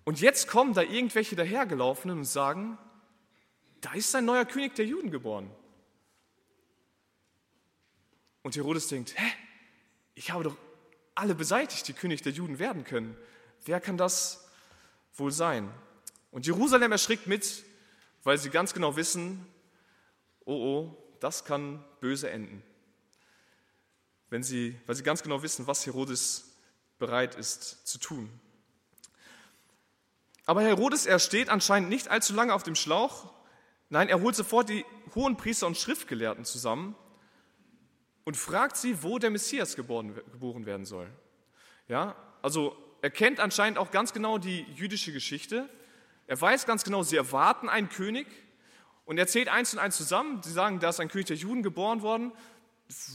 Und 0.03 0.19
jetzt 0.19 0.49
kommen 0.49 0.73
da 0.73 0.81
irgendwelche 0.81 1.37
dahergelaufenen 1.37 2.17
und 2.17 2.25
sagen, 2.25 2.77
da 3.79 3.93
ist 3.93 4.13
ein 4.13 4.25
neuer 4.25 4.43
König 4.43 4.75
der 4.75 4.85
Juden 4.85 5.09
geboren. 5.09 5.49
Und 8.45 8.55
Herodes 8.55 8.89
denkt, 8.89 9.17
hä, 9.17 9.25
ich 10.13 10.29
habe 10.29 10.43
doch 10.43 10.55
alle 11.15 11.33
beseitigt, 11.33 11.87
die 11.87 11.93
König 11.93 12.21
der 12.21 12.31
Juden 12.31 12.59
werden 12.59 12.83
können. 12.83 13.17
Wer 13.63 13.81
kann 13.81 13.97
das 13.97 14.47
wohl 15.15 15.31
sein? 15.31 15.67
Und 16.29 16.45
Jerusalem 16.45 16.91
erschrickt 16.91 17.25
mit, 17.25 17.63
weil 18.23 18.37
sie 18.37 18.51
ganz 18.51 18.75
genau 18.75 18.95
wissen, 18.97 19.43
oh 20.45 20.53
oh, 20.53 21.17
das 21.21 21.43
kann 21.43 21.83
böse 22.01 22.29
enden. 22.29 22.61
Wenn 24.29 24.43
sie, 24.43 24.79
weil 24.85 24.93
sie 24.93 25.01
ganz 25.01 25.23
genau 25.23 25.41
wissen, 25.41 25.65
was 25.65 25.83
Herodes 25.87 26.55
bereit 26.99 27.33
ist 27.33 27.87
zu 27.87 27.97
tun. 27.97 28.29
Aber 30.45 30.61
Herodes, 30.61 31.07
er 31.07 31.17
steht 31.17 31.49
anscheinend 31.49 31.89
nicht 31.89 32.09
allzu 32.09 32.35
lange 32.35 32.53
auf 32.53 32.61
dem 32.61 32.75
Schlauch. 32.75 33.33
Nein, 33.89 34.07
er 34.07 34.21
holt 34.21 34.35
sofort 34.35 34.69
die 34.69 34.85
hohen 35.15 35.35
Priester 35.35 35.65
und 35.65 35.77
Schriftgelehrten 35.77 36.45
zusammen 36.45 36.95
und 38.25 38.35
fragt 38.35 38.75
sie, 38.75 39.01
wo 39.01 39.17
der 39.17 39.29
Messias 39.29 39.75
geboren, 39.75 40.13
geboren 40.31 40.65
werden 40.65 40.85
soll. 40.85 41.09
Ja, 41.87 42.15
also 42.41 42.75
er 43.01 43.11
kennt 43.11 43.39
anscheinend 43.39 43.77
auch 43.77 43.91
ganz 43.91 44.11
genau 44.11 44.37
die 44.37 44.65
jüdische 44.75 45.13
Geschichte. 45.13 45.69
Er 46.27 46.41
weiß 46.41 46.65
ganz 46.65 46.83
genau, 46.83 47.03
sie 47.03 47.15
erwarten 47.15 47.69
einen 47.69 47.87
König 47.87 48.27
und 49.05 49.19
er 49.19 49.27
zählt 49.27 49.47
eins 49.47 49.73
und 49.73 49.79
eins 49.79 49.95
zusammen. 49.95 50.41
Sie 50.43 50.51
sagen, 50.51 50.79
da 50.79 50.89
ist 50.89 50.99
ein 50.99 51.07
König 51.07 51.27
der 51.27 51.37
Juden 51.37 51.61
geboren 51.61 52.01
worden. 52.01 52.31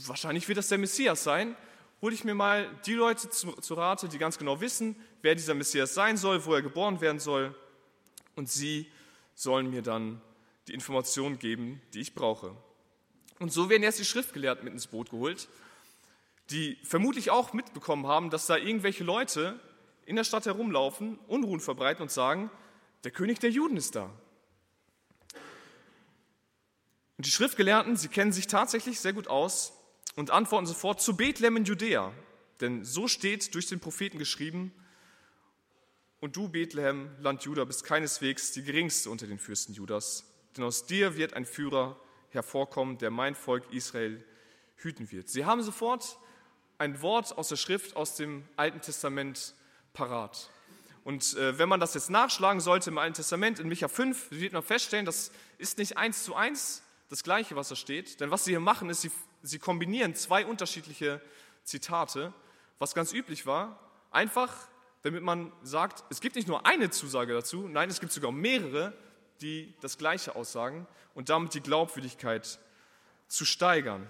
Wahrscheinlich 0.05 0.47
wird 0.47 0.57
das 0.57 0.69
der 0.69 0.77
Messias 0.77 1.23
sein. 1.23 1.55
Hole 2.01 2.15
ich 2.15 2.23
mir 2.23 2.33
mal 2.33 2.69
die 2.85 2.93
Leute 2.93 3.29
zu, 3.29 3.51
zu 3.51 3.73
Rate, 3.73 4.07
die 4.07 4.17
ganz 4.17 4.37
genau 4.37 4.61
wissen, 4.61 4.95
wer 5.21 5.35
dieser 5.35 5.53
Messias 5.53 5.93
sein 5.93 6.17
soll, 6.17 6.45
wo 6.45 6.53
er 6.53 6.61
geboren 6.61 7.01
werden 7.01 7.19
soll. 7.19 7.53
Und 8.35 8.49
sie 8.49 8.89
sollen 9.35 9.69
mir 9.69 9.81
dann 9.81 10.21
die 10.67 10.73
Informationen 10.73 11.37
geben, 11.37 11.81
die 11.93 11.99
ich 11.99 12.15
brauche. 12.15 12.55
Und 13.41 13.51
so 13.51 13.71
werden 13.71 13.81
erst 13.81 13.97
die 13.97 14.05
Schriftgelehrten 14.05 14.63
mit 14.63 14.71
ins 14.71 14.85
Boot 14.85 15.09
geholt, 15.09 15.49
die 16.51 16.77
vermutlich 16.83 17.31
auch 17.31 17.53
mitbekommen 17.53 18.05
haben, 18.05 18.29
dass 18.29 18.45
da 18.45 18.55
irgendwelche 18.55 19.03
Leute 19.03 19.59
in 20.05 20.15
der 20.15 20.23
Stadt 20.23 20.45
herumlaufen, 20.45 21.17
Unruhen 21.27 21.59
verbreiten 21.59 22.03
und 22.03 22.11
sagen, 22.11 22.51
der 23.03 23.09
König 23.09 23.39
der 23.39 23.49
Juden 23.49 23.77
ist 23.77 23.95
da. 23.95 24.11
Und 27.17 27.25
die 27.25 27.31
Schriftgelehrten, 27.31 27.97
sie 27.97 28.09
kennen 28.09 28.31
sich 28.31 28.45
tatsächlich 28.45 28.99
sehr 28.99 29.13
gut 29.13 29.27
aus 29.27 29.73
und 30.15 30.29
antworten 30.29 30.67
sofort 30.67 31.01
zu 31.01 31.17
Bethlehem 31.17 31.57
in 31.57 31.65
Judäa. 31.65 32.13
Denn 32.59 32.83
so 32.83 33.07
steht 33.07 33.55
durch 33.55 33.65
den 33.65 33.79
Propheten 33.79 34.19
geschrieben, 34.19 34.71
und 36.19 36.35
du, 36.35 36.47
Bethlehem, 36.47 37.09
Land 37.19 37.41
Juda, 37.41 37.65
bist 37.65 37.85
keineswegs 37.85 38.51
die 38.51 38.61
geringste 38.61 39.09
unter 39.09 39.25
den 39.25 39.39
Fürsten 39.39 39.73
Judas, 39.73 40.31
denn 40.55 40.63
aus 40.63 40.85
dir 40.85 41.17
wird 41.17 41.33
ein 41.33 41.47
Führer 41.47 41.99
hervorkommen, 42.33 42.97
der 42.97 43.11
mein 43.11 43.35
Volk 43.35 43.71
Israel 43.71 44.23
hüten 44.75 45.11
wird. 45.11 45.29
Sie 45.29 45.45
haben 45.45 45.61
sofort 45.63 46.17
ein 46.77 47.01
Wort 47.01 47.37
aus 47.37 47.49
der 47.49 47.55
Schrift 47.55 47.95
aus 47.95 48.15
dem 48.15 48.43
Alten 48.55 48.81
Testament 48.81 49.53
parat. 49.93 50.49
Und 51.03 51.35
äh, 51.35 51.57
wenn 51.57 51.69
man 51.69 51.79
das 51.79 51.93
jetzt 51.93 52.09
nachschlagen 52.09 52.61
sollte 52.61 52.89
im 52.89 52.97
Alten 52.97 53.15
Testament, 53.15 53.59
in 53.59 53.67
Micha 53.67 53.87
5, 53.87 54.31
wird 54.31 54.53
man 54.53 54.63
feststellen, 54.63 55.05
das 55.05 55.31
ist 55.57 55.77
nicht 55.77 55.97
eins 55.97 56.23
zu 56.23 56.35
eins 56.35 56.83
das 57.09 57.23
Gleiche, 57.23 57.55
was 57.55 57.69
da 57.69 57.75
steht. 57.75 58.19
Denn 58.19 58.31
was 58.31 58.45
sie 58.45 58.51
hier 58.51 58.59
machen, 58.59 58.89
ist, 58.89 59.01
sie, 59.01 59.11
sie 59.41 59.59
kombinieren 59.59 60.15
zwei 60.15 60.45
unterschiedliche 60.45 61.21
Zitate, 61.63 62.33
was 62.79 62.93
ganz 62.93 63.13
üblich 63.13 63.45
war, 63.45 63.79
einfach 64.11 64.53
damit 65.01 65.23
man 65.23 65.51
sagt, 65.63 66.03
es 66.09 66.21
gibt 66.21 66.35
nicht 66.35 66.47
nur 66.47 66.65
eine 66.65 66.89
Zusage 66.89 67.33
dazu, 67.33 67.67
nein, 67.67 67.89
es 67.89 67.99
gibt 67.99 68.11
sogar 68.11 68.31
mehrere, 68.31 68.93
die 69.41 69.73
das 69.81 69.97
Gleiche 69.97 70.35
aussagen 70.35 70.87
und 71.13 71.29
damit 71.29 71.53
die 71.53 71.61
Glaubwürdigkeit 71.61 72.59
zu 73.27 73.45
steigern. 73.45 74.09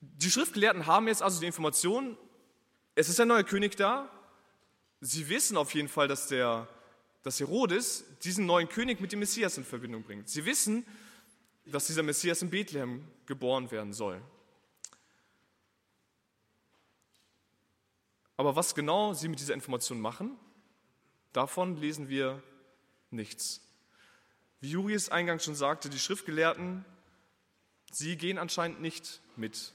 Die 0.00 0.30
Schriftgelehrten 0.30 0.86
haben 0.86 1.08
jetzt 1.08 1.22
also 1.22 1.40
die 1.40 1.46
Information, 1.46 2.16
es 2.94 3.08
ist 3.08 3.20
ein 3.20 3.28
neuer 3.28 3.44
König 3.44 3.76
da. 3.76 4.10
Sie 5.00 5.28
wissen 5.28 5.56
auf 5.56 5.74
jeden 5.74 5.88
Fall, 5.88 6.08
dass, 6.08 6.28
der, 6.28 6.68
dass 7.22 7.40
Herodes 7.40 8.04
diesen 8.22 8.46
neuen 8.46 8.68
König 8.68 9.00
mit 9.00 9.12
dem 9.12 9.18
Messias 9.18 9.56
in 9.58 9.64
Verbindung 9.64 10.02
bringt. 10.02 10.28
Sie 10.28 10.44
wissen, 10.44 10.86
dass 11.66 11.86
dieser 11.86 12.02
Messias 12.02 12.42
in 12.42 12.50
Bethlehem 12.50 13.06
geboren 13.26 13.70
werden 13.70 13.92
soll. 13.92 14.20
Aber 18.36 18.56
was 18.56 18.74
genau 18.74 19.12
sie 19.12 19.28
mit 19.28 19.38
dieser 19.38 19.52
Information 19.52 20.00
machen, 20.00 20.38
davon 21.32 21.76
lesen 21.76 22.08
wir 22.08 22.42
nichts. 23.10 23.60
Wie 24.60 24.70
Juris 24.70 25.08
eingangs 25.08 25.44
schon 25.44 25.54
sagte, 25.54 25.88
die 25.88 25.98
Schriftgelehrten, 25.98 26.84
sie 27.90 28.16
gehen 28.16 28.38
anscheinend 28.38 28.80
nicht 28.80 29.20
mit, 29.36 29.72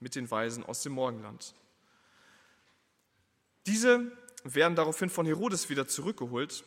mit 0.00 0.14
den 0.14 0.30
Weisen 0.30 0.64
aus 0.64 0.82
dem 0.82 0.92
Morgenland. 0.92 1.54
Diese 3.66 4.12
werden 4.44 4.76
daraufhin 4.76 5.10
von 5.10 5.26
Herodes 5.26 5.70
wieder 5.70 5.86
zurückgeholt 5.86 6.64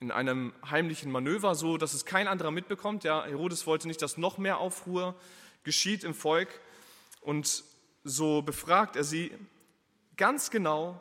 in 0.00 0.10
einem 0.10 0.52
heimlichen 0.68 1.12
Manöver, 1.12 1.54
so 1.54 1.76
dass 1.76 1.92
es 1.92 2.06
kein 2.06 2.26
anderer 2.26 2.50
mitbekommt. 2.50 3.04
Ja, 3.04 3.24
Herodes 3.24 3.66
wollte 3.66 3.86
nicht, 3.86 4.00
dass 4.00 4.16
noch 4.16 4.38
mehr 4.38 4.58
Aufruhr 4.58 5.14
geschieht 5.62 6.04
im 6.04 6.14
Volk. 6.14 6.48
Und 7.20 7.64
so 8.02 8.42
befragt 8.42 8.96
er 8.96 9.04
sie, 9.04 9.30
ganz 10.16 10.50
genau, 10.50 11.00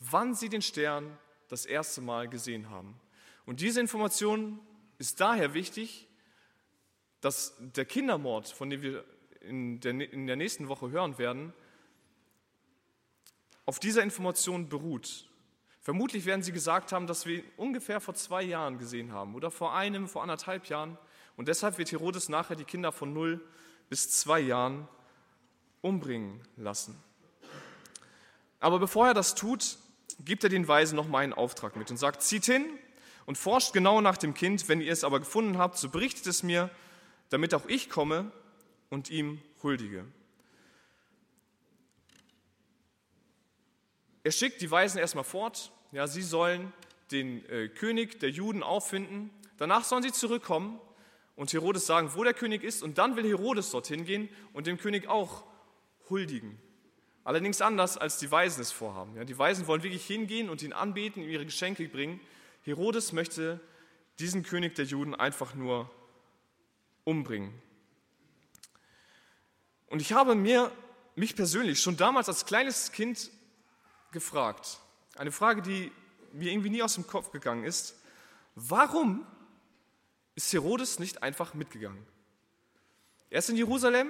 wann 0.00 0.34
sie 0.34 0.48
den 0.48 0.62
Stern 0.62 1.16
das 1.48 1.66
erste 1.66 2.00
Mal 2.00 2.28
gesehen 2.28 2.70
haben. 2.70 2.98
Und 3.46 3.60
diese 3.60 3.80
Information 3.80 4.60
ist 4.98 5.20
daher 5.20 5.54
wichtig, 5.54 6.06
dass 7.20 7.54
der 7.58 7.84
Kindermord, 7.84 8.48
von 8.48 8.70
dem 8.70 8.82
wir 8.82 9.04
in 9.40 9.80
der, 9.80 10.12
in 10.12 10.26
der 10.26 10.36
nächsten 10.36 10.68
Woche 10.68 10.90
hören 10.90 11.18
werden, 11.18 11.52
auf 13.64 13.78
dieser 13.78 14.02
Information 14.02 14.68
beruht. 14.68 15.28
Vermutlich 15.80 16.26
werden 16.26 16.42
sie 16.42 16.52
gesagt 16.52 16.92
haben, 16.92 17.06
dass 17.06 17.26
wir 17.26 17.38
ihn 17.38 17.44
ungefähr 17.56 18.00
vor 18.00 18.14
zwei 18.14 18.42
Jahren 18.42 18.78
gesehen 18.78 19.12
haben 19.12 19.34
oder 19.34 19.50
vor 19.50 19.74
einem, 19.74 20.08
vor 20.08 20.22
anderthalb 20.22 20.66
Jahren. 20.66 20.98
Und 21.36 21.48
deshalb 21.48 21.78
wird 21.78 21.92
Herodes 21.92 22.28
nachher 22.28 22.56
die 22.56 22.64
Kinder 22.64 22.92
von 22.92 23.12
null 23.12 23.40
bis 23.88 24.10
zwei 24.10 24.40
Jahren 24.40 24.86
umbringen 25.80 26.40
lassen. 26.56 27.02
Aber 28.60 28.78
bevor 28.78 29.06
er 29.06 29.14
das 29.14 29.34
tut, 29.34 29.78
gibt 30.24 30.44
er 30.44 30.50
den 30.50 30.66
Weisen 30.66 30.96
noch 30.96 31.08
mal 31.08 31.20
einen 31.20 31.32
Auftrag 31.32 31.76
mit 31.76 31.90
und 31.90 31.96
sagt, 31.96 32.22
zieht 32.22 32.44
hin 32.44 32.64
und 33.26 33.38
forscht 33.38 33.72
genau 33.72 34.00
nach 34.00 34.16
dem 34.16 34.34
Kind. 34.34 34.68
Wenn 34.68 34.80
ihr 34.80 34.92
es 34.92 35.04
aber 35.04 35.20
gefunden 35.20 35.58
habt, 35.58 35.78
so 35.78 35.88
berichtet 35.88 36.26
es 36.26 36.42
mir, 36.42 36.70
damit 37.30 37.54
auch 37.54 37.66
ich 37.66 37.90
komme 37.90 38.30
und 38.90 39.10
ihm 39.10 39.40
huldige. 39.62 40.04
Er 44.24 44.32
schickt 44.32 44.60
die 44.60 44.70
Weisen 44.70 44.98
erstmal 44.98 45.24
fort. 45.24 45.72
Ja, 45.92 46.06
sie 46.06 46.22
sollen 46.22 46.72
den 47.10 47.48
äh, 47.48 47.68
König 47.68 48.20
der 48.20 48.30
Juden 48.30 48.62
auffinden. 48.62 49.30
Danach 49.56 49.84
sollen 49.84 50.02
sie 50.02 50.12
zurückkommen 50.12 50.80
und 51.36 51.52
Herodes 51.52 51.86
sagen, 51.86 52.10
wo 52.14 52.24
der 52.24 52.34
König 52.34 52.62
ist. 52.62 52.82
Und 52.82 52.98
dann 52.98 53.16
will 53.16 53.26
Herodes 53.26 53.70
dorthin 53.70 54.04
gehen 54.04 54.28
und 54.52 54.66
dem 54.66 54.76
König 54.76 55.08
auch 55.08 55.44
huldigen. 56.10 56.60
Allerdings 57.24 57.60
anders, 57.60 57.98
als 57.98 58.18
die 58.18 58.30
Weisen 58.30 58.60
es 58.62 58.72
vorhaben. 58.72 59.14
Ja, 59.16 59.24
die 59.24 59.36
Weisen 59.38 59.66
wollen 59.66 59.82
wirklich 59.82 60.06
hingehen 60.06 60.48
und 60.48 60.62
ihn 60.62 60.72
anbeten, 60.72 61.22
ihm 61.22 61.28
ihre 61.28 61.44
Geschenke 61.44 61.86
bringen. 61.88 62.20
Herodes 62.62 63.12
möchte 63.12 63.60
diesen 64.18 64.42
König 64.42 64.74
der 64.74 64.86
Juden 64.86 65.14
einfach 65.14 65.54
nur 65.54 65.90
umbringen. 67.04 67.52
Und 69.86 70.02
ich 70.02 70.12
habe 70.12 70.34
mir, 70.34 70.70
mich 71.16 71.34
persönlich, 71.34 71.80
schon 71.80 71.96
damals 71.96 72.28
als 72.28 72.46
kleines 72.46 72.92
Kind 72.92 73.30
gefragt, 74.12 74.78
eine 75.16 75.32
Frage, 75.32 75.62
die 75.62 75.90
mir 76.32 76.52
irgendwie 76.52 76.70
nie 76.70 76.82
aus 76.82 76.94
dem 76.94 77.06
Kopf 77.06 77.30
gegangen 77.30 77.64
ist, 77.64 77.96
warum 78.54 79.26
ist 80.34 80.52
Herodes 80.52 80.98
nicht 80.98 81.22
einfach 81.22 81.54
mitgegangen? 81.54 82.06
Er 83.30 83.40
ist 83.40 83.48
in 83.48 83.56
Jerusalem, 83.56 84.08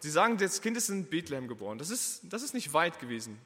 Sie 0.00 0.10
sagen, 0.10 0.38
das 0.38 0.62
Kind 0.62 0.76
ist 0.76 0.88
in 0.88 1.06
Bethlehem 1.06 1.48
geboren. 1.48 1.78
Das 1.78 1.90
ist, 1.90 2.22
das 2.24 2.42
ist 2.42 2.54
nicht 2.54 2.72
weit 2.72 2.98
gewesen. 2.98 3.38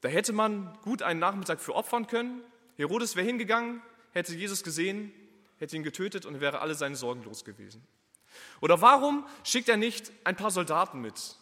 Da 0.00 0.08
hätte 0.08 0.32
man 0.32 0.78
gut 0.82 1.02
einen 1.02 1.20
Nachmittag 1.20 1.60
für 1.60 1.74
opfern 1.74 2.06
können. 2.06 2.42
Herodes 2.76 3.16
wäre 3.16 3.26
hingegangen, 3.26 3.82
hätte 4.12 4.34
Jesus 4.34 4.62
gesehen, 4.62 5.12
hätte 5.58 5.76
ihn 5.76 5.82
getötet 5.82 6.24
und 6.24 6.40
wäre 6.40 6.60
alle 6.60 6.74
seine 6.74 6.96
Sorgen 6.96 7.22
los 7.24 7.44
gewesen. 7.44 7.86
Oder 8.60 8.80
warum 8.80 9.26
schickt 9.44 9.68
er 9.68 9.76
nicht 9.76 10.10
ein 10.24 10.36
paar 10.36 10.50
Soldaten 10.50 11.00
mit, 11.00 11.36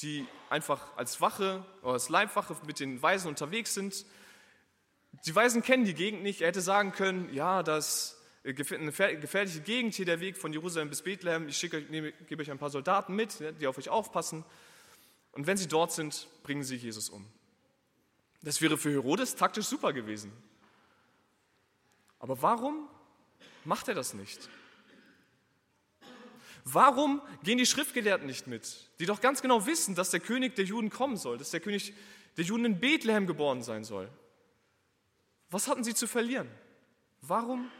die 0.00 0.26
einfach 0.50 0.96
als 0.96 1.20
Wache 1.20 1.64
oder 1.82 1.94
als 1.94 2.08
Leibwache 2.08 2.56
mit 2.66 2.78
den 2.78 3.02
Weisen 3.02 3.28
unterwegs 3.28 3.74
sind? 3.74 4.06
Die 5.24 5.34
Weisen 5.34 5.62
kennen 5.62 5.84
die 5.84 5.94
Gegend 5.94 6.22
nicht. 6.22 6.42
Er 6.42 6.48
hätte 6.48 6.60
sagen 6.60 6.92
können, 6.92 7.32
ja, 7.32 7.62
das 7.62 8.15
eine 8.46 8.54
gefährliche 8.54 9.60
Gegend 9.60 9.94
hier, 9.94 10.06
der 10.06 10.20
Weg 10.20 10.36
von 10.36 10.52
Jerusalem 10.52 10.88
bis 10.88 11.02
Bethlehem. 11.02 11.48
Ich 11.48 11.56
schicke, 11.56 11.80
nehme, 11.90 12.12
gebe 12.28 12.42
euch 12.42 12.50
ein 12.50 12.58
paar 12.58 12.70
Soldaten 12.70 13.14
mit, 13.14 13.38
die 13.60 13.66
auf 13.66 13.76
euch 13.76 13.88
aufpassen. 13.88 14.44
Und 15.32 15.48
wenn 15.48 15.56
sie 15.56 15.66
dort 15.66 15.92
sind, 15.92 16.28
bringen 16.44 16.62
sie 16.62 16.76
Jesus 16.76 17.10
um. 17.10 17.26
Das 18.42 18.60
wäre 18.60 18.78
für 18.78 18.90
Herodes 18.90 19.34
taktisch 19.34 19.66
super 19.66 19.92
gewesen. 19.92 20.32
Aber 22.20 22.40
warum 22.40 22.88
macht 23.64 23.88
er 23.88 23.94
das 23.94 24.14
nicht? 24.14 24.48
Warum 26.64 27.20
gehen 27.42 27.58
die 27.58 27.66
Schriftgelehrten 27.66 28.26
nicht 28.26 28.46
mit, 28.46 28.90
die 29.00 29.06
doch 29.06 29.20
ganz 29.20 29.42
genau 29.42 29.66
wissen, 29.66 29.96
dass 29.96 30.10
der 30.10 30.20
König 30.20 30.54
der 30.54 30.64
Juden 30.64 30.90
kommen 30.90 31.16
soll, 31.16 31.38
dass 31.38 31.50
der 31.50 31.60
König 31.60 31.94
der 32.36 32.44
Juden 32.44 32.64
in 32.64 32.80
Bethlehem 32.80 33.26
geboren 33.26 33.62
sein 33.62 33.82
soll? 33.82 34.08
Was 35.50 35.66
hatten 35.66 35.84
sie 35.84 35.94
zu 35.94 36.06
verlieren? 36.06 36.48
Warum 37.22 37.70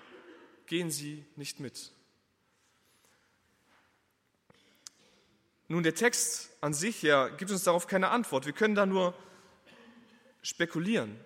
gehen 0.67 0.91
sie 0.91 1.25
nicht 1.37 1.61
mit. 1.61 1.93
Nun, 5.69 5.83
der 5.83 5.95
Text 5.95 6.51
an 6.61 6.75
sich 6.75 7.03
ja 7.03 7.29
gibt 7.29 7.51
uns 7.51 7.65
darauf 7.65 7.87
keine 7.87 8.11
Antwort. 8.11 8.47
Wir 8.47 8.53
können 8.53 8.75
da 8.75 8.87
nur 8.87 9.15
spekulieren. 10.43 11.19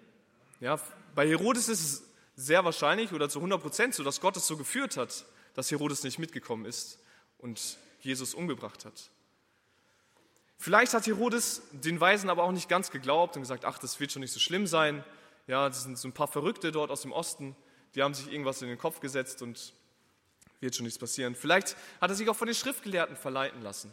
Ja, 0.61 0.81
bei 1.15 1.29
Herodes 1.29 1.69
ist 1.69 1.81
es 1.81 2.03
sehr 2.37 2.65
wahrscheinlich 2.65 3.13
oder 3.13 3.29
zu 3.29 3.39
100 3.39 3.61
Prozent 3.61 3.95
so, 3.95 4.03
dass 4.03 4.21
Gott 4.21 4.37
es 4.37 4.47
so 4.47 4.57
geführt 4.57 4.97
hat, 4.97 5.27
dass 5.55 5.71
Herodes 5.71 6.05
nicht 6.05 6.19
mitgekommen 6.19 6.65
ist 6.65 6.99
und 7.39 7.79
Jesus 8.01 8.33
umgebracht 8.35 8.85
hat. 8.87 9.11
Vielleicht 10.57 10.95
hat 10.95 11.07
Herodes 11.07 11.63
den 11.73 12.01
Weisen 12.01 12.31
aber 12.31 12.45
auch 12.45 12.53
nicht 12.53 12.69
ganz 12.69 12.91
geglaubt 12.91 13.37
und 13.37 13.43
gesagt, 13.43 13.65
ach, 13.65 13.79
das 13.79 14.01
wird 14.01 14.13
schon 14.13 14.21
nicht 14.21 14.33
so 14.33 14.41
schlimm 14.41 14.67
sein. 14.67 15.05
Ja, 15.47 15.69
das 15.69 15.83
sind 15.83 15.99
so 15.99 16.09
ein 16.09 16.13
paar 16.13 16.29
Verrückte 16.29 16.73
dort 16.73 16.91
aus 16.91 17.03
dem 17.03 17.13
Osten, 17.13 17.57
die 17.95 18.03
haben 18.03 18.15
sich 18.15 18.31
irgendwas 18.31 18.63
in 18.63 18.69
den 18.69 18.79
Kopf 18.79 19.01
gesetzt 19.01 19.43
und 19.43 19.73
wird 20.61 20.77
schon 20.77 20.85
nichts 20.85 20.99
passieren. 20.99 21.35
Vielleicht 21.35 21.77
hat 22.01 22.11
er 22.11 22.15
sich 22.15 22.29
auch 22.29 22.37
von 22.37 22.47
den 22.47 22.55
Schriftgelehrten 22.55 23.17
verleiten 23.17 23.63
lassen, 23.63 23.93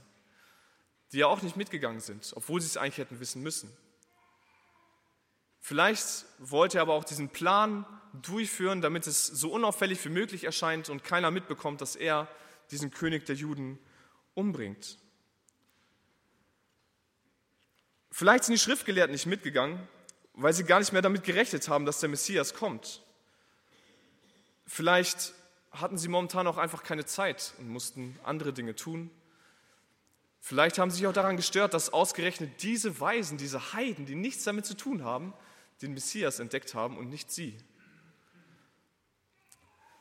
die 1.12 1.20
ja 1.20 1.28
auch 1.28 1.42
nicht 1.42 1.56
mitgegangen 1.56 2.02
sind, 2.02 2.34
obwohl 2.36 2.62
sie 2.62 2.68
es 2.68 2.78
eigentlich 2.78 2.98
hätten 2.98 3.20
wissen 3.20 3.42
müssen. 3.42 3.76
Vielleicht 5.60 6.26
wollte 6.40 6.78
er 6.78 6.84
aber 6.84 6.94
auch 6.94 7.04
diesen 7.04 7.30
Plan 7.30 7.86
durchführen, 8.14 8.82
damit 8.82 9.08
es 9.08 9.28
so 9.28 9.52
unauffällig 9.52 10.04
wie 10.06 10.10
möglich 10.10 10.44
erscheint 10.44 10.90
und 10.90 11.04
keiner 11.04 11.32
mitbekommt, 11.32 11.82
dass 11.82 11.96
er 11.96 12.28
diesen 12.72 12.92
König 12.92 13.26
der 13.26 13.36
Juden 13.36 13.80
umbringt. 14.34 14.98
Vielleicht 18.12 18.46
sind 18.46 18.54
die 18.54 18.60
Schriftgelehrten 18.60 19.12
nicht 19.12 19.26
mitgegangen, 19.26 19.88
weil 20.34 20.54
sie 20.54 20.64
gar 20.64 20.80
nicht 20.80 20.94
mehr 20.94 21.02
damit 21.02 21.24
gerechnet 21.24 21.68
haben, 21.68 21.86
dass 21.86 22.00
der 22.00 22.10
Messias 22.10 22.54
kommt. 22.54 23.04
Vielleicht 24.68 25.34
hatten 25.72 25.98
sie 25.98 26.10
momentan 26.10 26.46
auch 26.46 26.58
einfach 26.58 26.84
keine 26.84 27.06
Zeit 27.06 27.54
und 27.58 27.70
mussten 27.70 28.20
andere 28.24 28.54
Dinge 28.54 28.76
tun. 28.76 29.10
Vielleicht 30.42 30.78
haben 30.78 30.92
sie 30.92 30.98
sich 30.98 31.08
auch 31.08 31.14
daran 31.14 31.38
gestört, 31.38 31.74
dass 31.74 31.92
ausgerechnet 31.92 32.62
diese 32.62 33.00
Weisen, 33.00 33.38
diese 33.38 33.74
Heiden, 33.74 34.06
die 34.06 34.16
nichts 34.16 34.44
damit 34.44 34.66
zu 34.66 34.76
tun 34.76 35.04
haben, 35.04 35.34
den 35.82 35.94
Messias 35.94 36.40
entdeckt 36.40 36.74
haben 36.74 36.98
und 36.98 37.10
nicht 37.10 37.32
sie. 37.32 37.58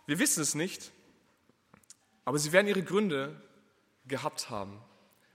Wir 0.07 0.19
wissen 0.19 0.43
es 0.43 0.55
nicht, 0.55 0.93
aber 2.25 2.39
sie 2.39 2.53
werden 2.53 2.69
ihre 2.69 2.83
Gründe 2.83 3.41
gehabt 4.07 4.51
haben, 4.51 4.81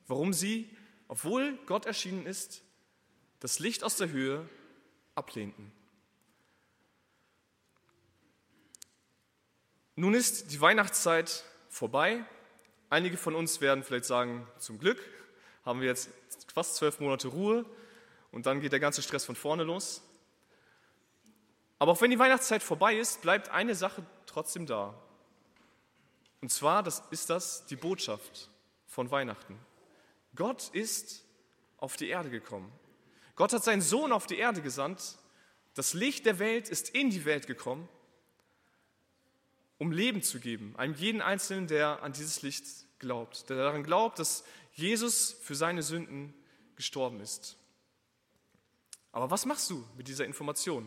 warum 0.07 0.33
sie, 0.33 0.69
obwohl 1.07 1.57
Gott 1.65 1.85
erschienen 1.85 2.25
ist, 2.25 2.63
das 3.39 3.59
Licht 3.59 3.83
aus 3.83 3.97
der 3.97 4.09
Höhe 4.09 4.47
ablehnten. 5.15 5.71
Nun 9.95 10.13
ist 10.13 10.53
die 10.53 10.61
Weihnachtszeit 10.61 11.43
vorbei. 11.69 12.23
Einige 12.89 13.17
von 13.17 13.35
uns 13.35 13.59
werden 13.59 13.83
vielleicht 13.83 14.05
sagen, 14.05 14.47
zum 14.57 14.79
Glück 14.79 15.03
haben 15.65 15.81
wir 15.81 15.87
jetzt 15.87 16.09
fast 16.53 16.75
zwölf 16.75 16.99
Monate 17.01 17.27
Ruhe 17.27 17.65
und 18.31 18.45
dann 18.45 18.61
geht 18.61 18.71
der 18.71 18.79
ganze 18.79 19.01
Stress 19.01 19.25
von 19.25 19.35
vorne 19.35 19.63
los. 19.63 20.01
Aber 21.77 21.91
auch 21.91 22.01
wenn 22.01 22.11
die 22.11 22.19
Weihnachtszeit 22.19 22.63
vorbei 22.63 22.95
ist, 22.95 23.21
bleibt 23.21 23.49
eine 23.49 23.75
Sache 23.75 24.05
trotzdem 24.27 24.65
da. 24.65 24.93
Und 26.39 26.51
zwar 26.51 26.83
das 26.83 27.03
ist 27.11 27.29
das 27.29 27.65
die 27.65 27.75
Botschaft 27.75 28.49
von 28.87 29.11
Weihnachten. 29.11 29.59
Gott 30.35 30.69
ist 30.69 31.25
auf 31.77 31.97
die 31.97 32.07
Erde 32.07 32.29
gekommen. 32.29 32.71
Gott 33.35 33.51
hat 33.51 33.63
seinen 33.63 33.81
Sohn 33.81 34.13
auf 34.13 34.25
die 34.25 34.37
Erde 34.37 34.61
gesandt. 34.61 35.17
Das 35.73 35.93
Licht 35.93 36.25
der 36.25 36.39
Welt 36.39 36.69
ist 36.69 36.89
in 36.89 37.09
die 37.09 37.25
Welt 37.25 37.45
gekommen 37.45 37.89
um 39.81 39.91
Leben 39.91 40.21
zu 40.21 40.39
geben, 40.39 40.75
einem 40.77 40.93
jeden 40.93 41.23
Einzelnen, 41.23 41.65
der 41.65 42.03
an 42.03 42.13
dieses 42.13 42.43
Licht 42.43 42.65
glaubt, 42.99 43.49
der 43.49 43.57
daran 43.57 43.83
glaubt, 43.83 44.19
dass 44.19 44.43
Jesus 44.73 45.35
für 45.41 45.55
seine 45.55 45.81
Sünden 45.81 46.35
gestorben 46.75 47.19
ist. 47.19 47.57
Aber 49.11 49.31
was 49.31 49.47
machst 49.47 49.71
du 49.71 49.83
mit 49.97 50.07
dieser 50.07 50.25
Information? 50.25 50.85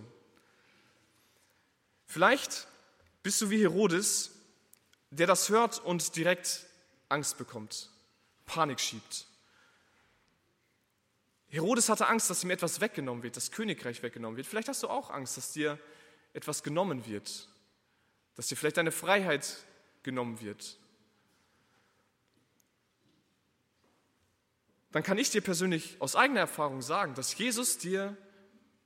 Vielleicht 2.07 2.69
bist 3.25 3.41
du 3.41 3.51
wie 3.51 3.63
Herodes, 3.63 4.31
der 5.11 5.27
das 5.27 5.49
hört 5.49 5.81
und 5.81 6.15
direkt 6.15 6.65
Angst 7.09 7.37
bekommt, 7.37 7.91
Panik 8.47 8.79
schiebt. 8.79 9.27
Herodes 11.49 11.89
hatte 11.89 12.07
Angst, 12.07 12.31
dass 12.31 12.45
ihm 12.45 12.51
etwas 12.51 12.81
weggenommen 12.81 13.25
wird, 13.25 13.37
das 13.37 13.51
Königreich 13.51 14.05
weggenommen 14.05 14.37
wird. 14.37 14.47
Vielleicht 14.47 14.69
hast 14.69 14.85
du 14.85 14.89
auch 14.89 15.11
Angst, 15.11 15.37
dass 15.37 15.51
dir 15.51 15.81
etwas 16.33 16.63
genommen 16.63 17.05
wird 17.07 17.49
dass 18.37 18.49
dir 18.49 18.57
vielleicht 18.57 18.77
deine 18.77 18.93
Freiheit 18.93 19.65
genommen 20.03 20.41
wird, 20.41 20.79
dann 24.93 25.03
kann 25.03 25.19
ich 25.19 25.31
dir 25.31 25.41
persönlich 25.41 25.97
aus 25.99 26.15
eigener 26.15 26.41
Erfahrung 26.41 26.81
sagen, 26.81 27.15
dass 27.15 27.37
Jesus 27.37 27.79
dir 27.79 28.17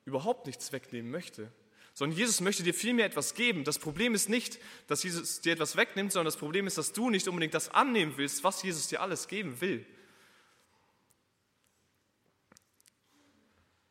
überhaupt 0.07 0.47
nichts 0.47 0.73
wegnehmen 0.73 1.11
möchte, 1.11 1.53
sondern 1.93 2.17
Jesus 2.17 2.41
möchte 2.41 2.63
dir 2.63 2.73
vielmehr 2.73 3.05
etwas 3.05 3.35
geben. 3.35 3.65
Das 3.65 3.79
Problem 3.79 4.15
ist 4.15 4.31
nicht, 4.31 4.59
dass 4.87 5.03
Jesus 5.03 5.43
dir 5.43 5.53
etwas 5.53 5.77
wegnimmt, 5.77 6.13
sondern 6.13 6.27
das 6.27 6.39
Problem 6.39 6.67
ist, 6.67 6.79
dass 6.79 6.93
du 6.93 7.11
nicht 7.11 7.29
unbedingt 7.29 7.53
das 7.53 7.69
annehmen 7.69 8.15
willst, 8.17 8.43
was 8.43 8.63
Jesus 8.63 8.89
dir 8.89 9.03
alles 9.03 9.29
geben 9.29 9.61
will. 9.61 9.85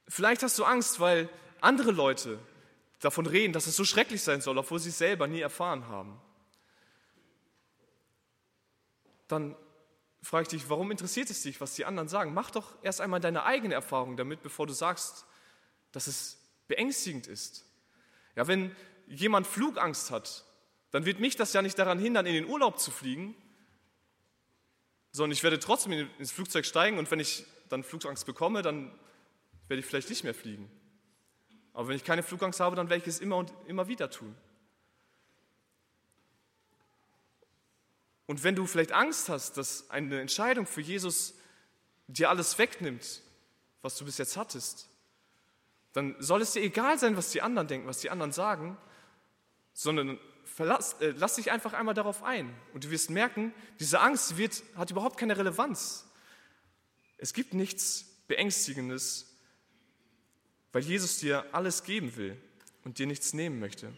Vielleicht 0.08 0.42
hast 0.42 0.58
du 0.58 0.64
Angst, 0.64 1.00
weil 1.00 1.30
andere 1.62 1.92
Leute 1.92 2.40
davon 3.00 3.26
reden, 3.26 3.54
dass 3.54 3.68
es 3.68 3.76
so 3.76 3.86
schrecklich 3.86 4.22
sein 4.22 4.42
soll, 4.42 4.58
obwohl 4.58 4.80
sie 4.80 4.90
es 4.90 4.98
selber 4.98 5.28
nie 5.28 5.42
erfahren 5.42 5.88
haben. 5.88 6.20
Dann 9.28 9.56
frage 10.22 10.44
ich 10.44 10.48
dich, 10.50 10.70
warum 10.70 10.92
interessiert 10.92 11.30
es 11.30 11.42
dich, 11.42 11.62
was 11.62 11.76
die 11.76 11.86
anderen 11.86 12.08
sagen? 12.08 12.34
Mach 12.34 12.52
doch 12.52 12.76
erst 12.84 13.02
einmal 13.02 13.20
deine 13.20 13.44
eigene 13.44 13.74
Erfahrung 13.74 14.18
damit, 14.18 14.42
bevor 14.42 14.68
du 14.68 14.74
sagst, 14.74 15.26
dass 15.92 16.08
es 16.08 16.38
beängstigend 16.68 17.28
ist. 17.28 17.66
Ja, 18.36 18.48
wenn 18.48 18.76
jemand 19.08 19.48
Flugangst 19.48 20.12
hat, 20.12 20.46
dann 20.92 21.06
wird 21.06 21.20
mich 21.20 21.36
das 21.36 21.54
ja 21.54 21.62
nicht 21.62 21.78
daran 21.78 22.00
hindern, 22.00 22.26
in 22.26 22.34
den 22.34 22.46
Urlaub 22.46 22.80
zu 22.80 22.92
fliegen, 22.92 23.36
sondern 25.12 25.32
ich 25.32 25.44
werde 25.44 25.60
trotzdem 25.60 26.10
ins 26.18 26.32
Flugzeug 26.32 26.66
steigen 26.66 26.98
und 26.98 27.10
wenn 27.12 27.20
ich 27.20 27.46
dann 27.70 27.84
Flugangst 27.84 28.26
bekomme, 28.26 28.62
dann 28.62 28.92
werde 29.68 29.80
ich 29.80 29.86
vielleicht 29.86 30.10
nicht 30.10 30.24
mehr 30.24 30.34
fliegen. 30.34 30.70
Aber 31.78 31.90
wenn 31.90 31.96
ich 31.96 32.04
keine 32.04 32.24
Flugangst 32.24 32.60
habe, 32.60 32.76
dann 32.76 32.90
werde 32.90 33.04
ich 33.04 33.08
es 33.08 33.20
immer 33.20 33.38
und 33.38 33.54
immer 33.68 33.88
wieder 33.88 34.10
tun. 34.10 34.36
Und 38.26 38.44
wenn 38.44 38.56
du 38.56 38.66
vielleicht 38.66 38.94
Angst 38.94 39.30
hast, 39.30 39.58
dass 39.58 39.88
eine 39.92 40.20
Entscheidung 40.20 40.66
für 40.66 40.82
Jesus 40.82 41.36
dir 42.08 42.32
alles 42.32 42.58
wegnimmt, 42.58 43.22
was 43.84 43.96
du 43.96 44.06
bis 44.06 44.18
jetzt 44.18 44.38
hattest, 44.38 44.90
dann 45.94 46.16
soll 46.18 46.42
es 46.42 46.54
dir 46.54 46.64
egal 46.64 46.98
sein, 46.98 47.16
was 47.16 47.30
die 47.30 47.44
anderen 47.44 47.68
denken, 47.68 47.88
was 47.88 48.00
die 48.00 48.10
anderen 48.10 48.32
sagen, 48.32 48.76
sondern 49.74 50.18
verlass, 50.46 50.94
äh, 50.94 51.14
lass 51.16 51.36
dich 51.36 51.52
einfach 51.52 51.74
einmal 51.74 51.94
darauf 51.94 52.24
ein. 52.24 52.52
Und 52.74 52.86
du 52.86 52.90
wirst 52.90 53.12
merken, 53.12 53.54
diese 53.80 54.00
Angst 54.00 54.36
wird, 54.38 54.64
hat 54.76 54.90
überhaupt 54.90 55.20
keine 55.20 55.38
Relevanz. 55.38 56.08
Es 57.20 57.34
gibt 57.34 57.54
nichts 57.54 58.04
Beängstigendes, 58.28 59.37
weil 60.72 60.84
Jesus 60.84 61.20
dir 61.20 61.46
alles 61.54 61.84
geben 61.84 62.16
will 62.16 62.38
und 62.84 63.00
dir 63.00 63.08
nichts 63.08 63.34
nehmen 63.34 63.60
möchte. 63.60 63.92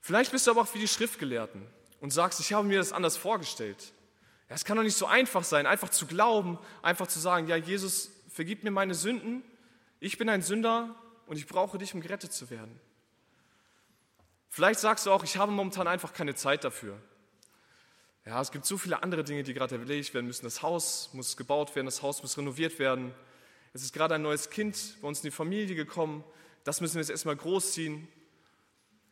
Vielleicht 0.00 0.32
bist 0.32 0.46
du 0.46 0.52
aber 0.52 0.62
auch 0.62 0.74
wie 0.74 0.78
die 0.78 0.88
Schriftgelehrten 0.88 1.66
und 2.00 2.12
sagst, 2.12 2.40
ich 2.40 2.52
habe 2.52 2.66
mir 2.66 2.78
das 2.78 2.92
anders 2.92 3.16
vorgestellt. 3.16 3.92
Ja, 4.48 4.56
es 4.56 4.64
kann 4.64 4.76
doch 4.76 4.82
nicht 4.82 4.96
so 4.96 5.06
einfach 5.06 5.44
sein, 5.44 5.66
einfach 5.66 5.90
zu 5.90 6.06
glauben, 6.06 6.58
einfach 6.82 7.06
zu 7.06 7.20
sagen, 7.20 7.46
ja, 7.46 7.56
Jesus, 7.56 8.10
vergib 8.28 8.64
mir 8.64 8.70
meine 8.70 8.94
Sünden, 8.94 9.42
ich 10.00 10.18
bin 10.18 10.28
ein 10.28 10.42
Sünder 10.42 10.94
und 11.26 11.36
ich 11.36 11.46
brauche 11.46 11.78
dich, 11.78 11.94
um 11.94 12.00
gerettet 12.00 12.32
zu 12.32 12.50
werden. 12.50 12.80
Vielleicht 14.48 14.80
sagst 14.80 15.06
du 15.06 15.12
auch, 15.12 15.22
ich 15.22 15.36
habe 15.36 15.52
momentan 15.52 15.86
einfach 15.86 16.12
keine 16.12 16.34
Zeit 16.34 16.64
dafür. 16.64 17.00
Ja, 18.26 18.40
es 18.40 18.50
gibt 18.50 18.66
so 18.66 18.76
viele 18.76 19.02
andere 19.02 19.24
Dinge, 19.24 19.42
die 19.42 19.54
gerade 19.54 19.76
erledigt 19.76 20.12
werden 20.12 20.26
müssen. 20.26 20.44
Das 20.44 20.62
Haus 20.62 21.10
muss 21.12 21.36
gebaut 21.36 21.74
werden, 21.76 21.86
das 21.86 22.02
Haus 22.02 22.22
muss 22.22 22.36
renoviert 22.36 22.78
werden. 22.78 23.14
Es 23.72 23.82
ist 23.82 23.92
gerade 23.92 24.16
ein 24.16 24.22
neues 24.22 24.50
Kind 24.50 24.96
bei 25.00 25.08
uns 25.08 25.20
in 25.20 25.24
die 25.24 25.30
Familie 25.30 25.76
gekommen. 25.76 26.24
Das 26.64 26.80
müssen 26.80 26.94
wir 26.94 27.00
jetzt 27.00 27.10
erstmal 27.10 27.36
großziehen. 27.36 28.08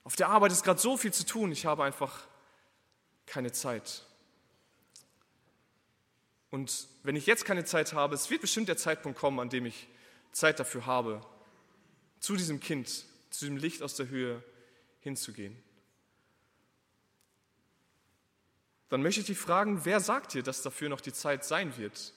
Auf 0.04 0.16
der 0.16 0.28
Arbeit 0.28 0.52
ist 0.52 0.64
gerade 0.64 0.80
so 0.80 0.96
viel 0.96 1.12
zu 1.12 1.24
tun. 1.24 1.52
Ich 1.52 1.66
habe 1.66 1.84
einfach 1.84 2.26
keine 3.26 3.52
Zeit. 3.52 4.04
Und 6.50 6.88
wenn 7.02 7.14
ich 7.14 7.26
jetzt 7.26 7.44
keine 7.44 7.64
Zeit 7.64 7.92
habe, 7.92 8.14
es 8.14 8.30
wird 8.30 8.40
bestimmt 8.40 8.68
der 8.68 8.76
Zeitpunkt 8.76 9.18
kommen, 9.18 9.38
an 9.38 9.50
dem 9.50 9.66
ich 9.66 9.86
Zeit 10.32 10.58
dafür 10.58 10.86
habe, 10.86 11.20
zu 12.20 12.36
diesem 12.36 12.58
Kind, 12.58 13.04
zu 13.30 13.44
dem 13.44 13.56
Licht 13.56 13.82
aus 13.82 13.94
der 13.94 14.08
Höhe 14.08 14.42
hinzugehen. 15.00 15.56
Dann 18.88 19.02
möchte 19.02 19.20
ich 19.20 19.26
dich 19.26 19.38
fragen, 19.38 19.84
wer 19.84 20.00
sagt 20.00 20.32
dir, 20.34 20.42
dass 20.42 20.62
dafür 20.62 20.88
noch 20.88 21.02
die 21.02 21.12
Zeit 21.12 21.44
sein 21.44 21.76
wird? 21.76 22.14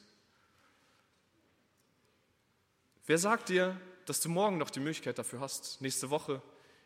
Wer 3.12 3.18
sagt 3.18 3.50
dir, 3.50 3.78
dass 4.06 4.22
du 4.22 4.30
morgen 4.30 4.58
noch 4.58 4.70
die 4.70 4.80
Möglichkeit 4.80 5.20
dafür 5.20 5.42
hast, 5.42 5.82
nächste 5.82 6.10
Woche, 6.12 6.42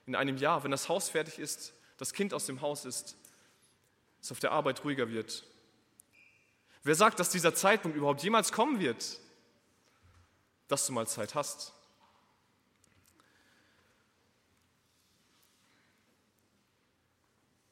in 0.07 0.15
einem 0.15 0.38
Jahr, 0.38 0.63
wenn 0.63 0.71
das 0.71 0.89
Haus 0.89 1.07
fertig 1.07 1.38
ist, 1.38 1.71
das 1.97 2.13
Kind 2.13 2.33
aus 2.33 2.47
dem 2.47 2.61
Haus 2.61 2.83
ist, 2.83 3.15
es 4.19 4.31
auf 4.31 4.39
der 4.39 4.51
Arbeit 4.51 4.83
ruhiger 4.83 5.07
wird? 5.11 5.45
Wer 6.81 6.95
sagt, 6.95 7.19
dass 7.19 7.29
dieser 7.29 7.53
Zeitpunkt 7.53 7.95
überhaupt 7.95 8.23
jemals 8.23 8.51
kommen 8.51 8.79
wird, 8.79 9.19
dass 10.67 10.88
du 10.88 10.93
mal 10.93 11.05
Zeit 11.05 11.35
hast? 11.35 11.73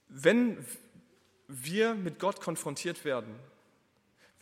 Wenn 0.10 0.63
wir 1.48 1.96
mit 1.96 2.20
Gott 2.20 2.39
konfrontiert 2.39 3.04
werden, 3.04 3.34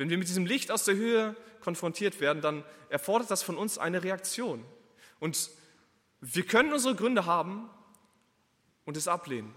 wenn 0.02 0.10
wir 0.10 0.18
mit 0.18 0.28
diesem 0.28 0.48
Licht 0.48 0.72
aus 0.72 0.84
der 0.84 0.96
Höhe 0.96 1.36
konfrontiert 1.60 2.20
werden, 2.20 2.42
dann 2.42 2.64
erfordert 2.90 3.30
das 3.30 3.44
von 3.44 3.56
uns 3.56 3.78
eine 3.78 4.04
Reaktion. 4.04 4.66
Und 5.20 5.52
wir 6.22 6.44
können 6.44 6.74
unsere 6.74 6.96
Gründe 6.96 7.28
haben 7.28 7.70
und 8.84 8.98
es 8.98 9.08
ablehnen. 9.08 9.54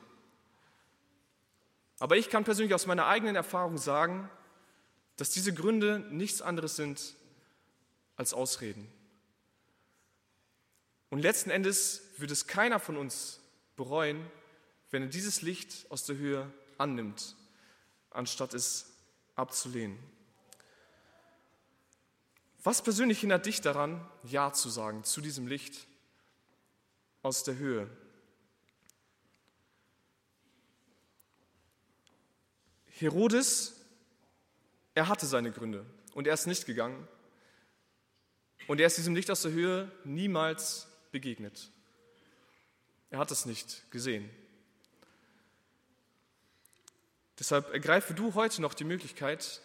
Aber 1.99 2.19
ich 2.19 2.29
kann 2.29 2.45
persönlich 2.45 2.75
aus 2.75 2.87
meiner 2.87 3.07
eigenen 3.07 3.37
Erfahrung 3.37 3.79
sagen, 3.79 4.29
dass 5.17 5.31
diese 5.31 5.55
Gründe 5.55 6.01
nichts 6.11 6.43
anderes 6.43 6.77
sind 6.77 7.15
als 8.17 8.35
Ausreden. 8.35 8.87
Und 11.09 11.21
letzten 11.21 11.49
Endes 11.49 12.03
wird 12.19 12.31
es 12.31 12.47
keiner 12.47 12.81
von 12.81 12.99
uns 12.99 13.41
bereuen, 13.77 14.31
wenn 14.91 15.05
er 15.05 15.09
dieses 15.09 15.41
Licht 15.41 15.91
aus 15.91 16.05
der 16.05 16.17
Höhe 16.17 16.53
annimmt, 16.77 17.35
anstatt 18.11 18.53
es 18.53 18.93
abzulehnen. 19.37 19.97
Was 22.65 22.81
persönlich 22.81 23.21
hindert 23.21 23.45
dich 23.45 23.61
daran, 23.61 24.01
Ja 24.23 24.51
zu 24.55 24.71
sagen 24.71 25.05
zu 25.05 25.21
diesem 25.21 25.47
Licht 25.47 25.87
aus 27.23 27.45
der 27.45 27.57
Höhe? 27.57 27.91
Herodes, 32.87 33.75
er 34.95 35.09
hatte 35.09 35.27
seine 35.27 35.53
Gründe 35.53 35.85
und 36.15 36.27
er 36.27 36.33
ist 36.33 36.47
nicht 36.47 36.65
gegangen. 36.65 37.07
Und 38.67 38.81
er 38.81 38.87
ist 38.87 38.97
diesem 38.97 39.15
Licht 39.15 39.31
aus 39.31 39.43
der 39.43 39.53
Höhe 39.53 39.93
niemals 40.05 40.89
begegnet. 41.13 41.71
Er 43.11 43.19
hat 43.19 43.31
es 43.31 43.45
nicht 43.45 43.91
gesehen. 43.91 44.31
Deshalb 47.39 47.71
ergreife 47.75 48.15
du 48.15 48.33
heute 48.33 48.63
noch 48.63 48.73
die 48.73 48.85
Möglichkeit, 48.85 49.61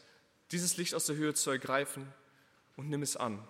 dieses 0.52 0.76
Licht 0.76 0.96
aus 0.96 1.06
der 1.06 1.16
Höhe 1.16 1.34
zu 1.34 1.50
ergreifen 1.50 2.14
und 2.80 2.90
nimm 2.90 3.02
es 3.02 3.18
an. 3.18 3.46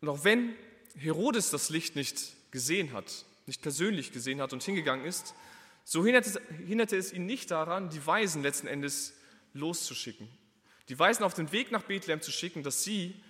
Und 0.00 0.08
auch 0.08 0.22
wenn 0.22 0.54
Herodes 0.96 1.50
das 1.50 1.70
Licht 1.70 1.96
nicht 1.96 2.34
gesehen 2.52 2.92
hat, 2.92 3.24
nicht 3.46 3.62
persönlich 3.62 4.12
gesehen 4.12 4.40
hat 4.40 4.52
und 4.52 4.62
hingegangen 4.62 5.04
ist, 5.04 5.34
so 5.84 6.04
hinderte, 6.04 6.40
hinderte 6.66 6.96
es 6.96 7.12
ihn 7.12 7.26
nicht 7.26 7.50
daran, 7.50 7.90
die 7.90 8.06
Weisen 8.06 8.42
letzten 8.42 8.68
Endes 8.68 9.14
loszuschicken. 9.54 10.28
Die 10.88 10.98
Weisen 10.98 11.24
auf 11.24 11.34
den 11.34 11.50
Weg 11.50 11.72
nach 11.72 11.82
Bethlehem 11.82 12.20
zu 12.20 12.30
schicken, 12.30 12.62
dass 12.62 12.84
sie 12.84 13.20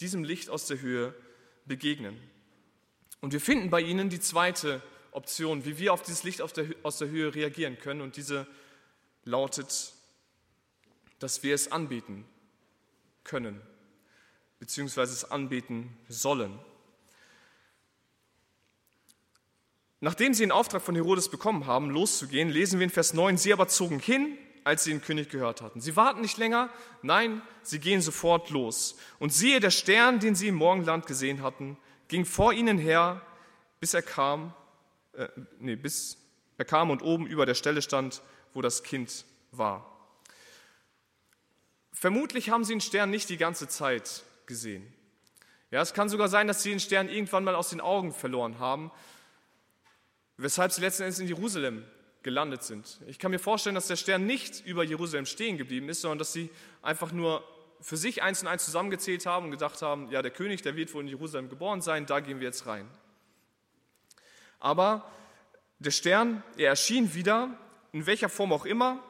diesem 0.00 0.24
Licht 0.24 0.48
aus 0.48 0.66
der 0.66 0.80
Höhe 0.80 1.14
begegnen. 1.66 2.18
Und 3.20 3.32
wir 3.32 3.40
finden 3.40 3.68
bei 3.68 3.82
ihnen 3.82 4.08
die 4.08 4.20
zweite 4.20 4.82
Option, 5.10 5.64
wie 5.66 5.78
wir 5.78 5.92
auf 5.92 6.02
dieses 6.02 6.24
Licht 6.24 6.40
aus 6.40 6.52
der 6.54 7.08
Höhe 7.08 7.34
reagieren 7.34 7.78
können. 7.78 8.00
Und 8.00 8.16
diese 8.16 8.46
lautet, 9.24 9.92
dass 11.24 11.42
wir 11.42 11.54
es 11.54 11.72
anbeten 11.72 12.26
können, 13.24 13.58
beziehungsweise 14.58 15.14
es 15.14 15.24
anbeten 15.30 15.96
sollen. 16.06 16.58
Nachdem 20.00 20.34
sie 20.34 20.42
den 20.42 20.52
Auftrag 20.52 20.82
von 20.82 20.94
Herodes 20.94 21.30
bekommen 21.30 21.66
haben, 21.66 21.88
loszugehen, 21.88 22.50
lesen 22.50 22.78
wir 22.78 22.84
in 22.84 22.90
Vers 22.90 23.14
9, 23.14 23.38
sie 23.38 23.54
aber 23.54 23.68
zogen 23.68 24.00
hin, 24.00 24.36
als 24.64 24.84
sie 24.84 24.90
den 24.90 25.00
König 25.00 25.30
gehört 25.30 25.62
hatten. 25.62 25.80
Sie 25.80 25.96
warten 25.96 26.20
nicht 26.20 26.36
länger, 26.36 26.68
nein, 27.00 27.40
sie 27.62 27.78
gehen 27.78 28.02
sofort 28.02 28.50
los. 28.50 28.98
Und 29.18 29.32
siehe, 29.32 29.60
der 29.60 29.70
Stern, 29.70 30.20
den 30.20 30.34
sie 30.34 30.48
im 30.48 30.56
Morgenland 30.56 31.06
gesehen 31.06 31.40
hatten, 31.40 31.78
ging 32.08 32.26
vor 32.26 32.52
ihnen 32.52 32.76
her, 32.76 33.22
bis 33.80 33.94
er 33.94 34.02
kam, 34.02 34.52
äh, 35.14 35.28
nee, 35.58 35.76
bis 35.76 36.18
er 36.58 36.66
kam 36.66 36.90
und 36.90 37.00
oben 37.00 37.26
über 37.26 37.46
der 37.46 37.54
Stelle 37.54 37.80
stand, 37.80 38.20
wo 38.52 38.60
das 38.60 38.82
Kind 38.82 39.24
war. 39.52 39.93
Vermutlich 42.04 42.50
haben 42.50 42.64
sie 42.64 42.74
den 42.74 42.82
Stern 42.82 43.08
nicht 43.08 43.30
die 43.30 43.38
ganze 43.38 43.66
Zeit 43.66 44.24
gesehen. 44.44 44.86
Ja, 45.70 45.80
es 45.80 45.94
kann 45.94 46.10
sogar 46.10 46.28
sein, 46.28 46.46
dass 46.46 46.62
sie 46.62 46.68
den 46.68 46.78
Stern 46.78 47.08
irgendwann 47.08 47.44
mal 47.44 47.54
aus 47.54 47.70
den 47.70 47.80
Augen 47.80 48.12
verloren 48.12 48.58
haben 48.58 48.90
weshalb 50.36 50.72
sie 50.72 50.80
letzten 50.80 51.04
Endes 51.04 51.18
in 51.18 51.28
Jerusalem 51.28 51.84
gelandet 52.22 52.62
sind. 52.62 53.00
Ich 53.06 53.18
kann 53.18 53.30
mir 53.30 53.38
vorstellen, 53.38 53.74
dass 53.74 53.86
der 53.86 53.96
Stern 53.96 54.26
nicht 54.26 54.66
über 54.66 54.84
Jerusalem 54.84 55.24
stehen 55.24 55.58
geblieben 55.58 55.88
ist, 55.88 56.02
sondern 56.02 56.18
dass 56.18 56.32
sie 56.32 56.50
einfach 56.82 57.10
nur 57.10 57.42
für 57.80 57.96
sich 57.96 58.22
eins 58.22 58.42
und 58.42 58.48
eins 58.48 58.64
zusammengezählt 58.66 59.24
haben 59.26 59.46
und 59.46 59.50
gedacht 59.52 59.80
haben, 59.82 60.10
ja, 60.10 60.20
der 60.20 60.30
König, 60.30 60.60
der 60.60 60.76
wird 60.76 60.92
wohl 60.92 61.02
in 61.02 61.08
Jerusalem 61.08 61.48
geboren 61.48 61.80
sein, 61.82 62.04
da 62.06 62.20
gehen 62.20 62.40
wir 62.40 62.46
jetzt 62.46 62.66
rein. 62.66 62.86
Aber 64.58 65.10
der 65.78 65.90
Stern, 65.90 66.42
er 66.58 66.68
erschien 66.68 67.14
wieder, 67.14 67.56
in 67.92 68.06
welcher 68.06 68.28
Form 68.28 68.52
auch 68.52 68.66
immer. 68.66 69.02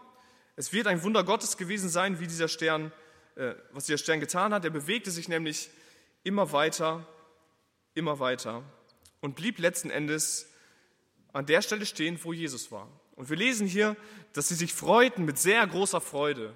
Es 0.57 0.73
wird 0.73 0.87
ein 0.87 1.03
Wunder 1.03 1.25
Gottes 1.25 1.57
gewesen 1.57 1.89
sein, 1.89 2.21
wie 2.21 2.27
dieser 2.27 2.49
Stern, 2.49 2.93
äh, 3.37 3.55
was 3.73 3.87
dieser 3.87 3.99
Stern 3.99 4.21
getan 4.21 4.55
hat. 4.55 4.65
Er 4.65 4.71
bewegte 4.71 5.11
sich 5.11 5.29
nämlich 5.29 5.71
immer 6.23 6.53
weiter, 6.53 7.07
immer 7.95 8.21
weiter 8.21 8.63
und 9.21 9.35
blieb 9.35 9.59
letzten 9.59 9.91
Endes 9.91 10.49
an 11.33 11.47
der 11.47 11.63
Stelle 11.63 11.87
stehen, 11.87 12.19
wo 12.23 12.33
Jesus 12.33 12.71
war. 12.71 12.89
Und 13.17 13.31
wir 13.31 13.37
lesen 13.37 13.67
hier, 13.67 13.97
dass 14.33 14.49
sie 14.49 14.55
sich 14.55 14.73
freuten 14.73 15.25
mit 15.25 15.39
sehr 15.39 15.67
großer 15.67 16.01
Freude. 16.01 16.53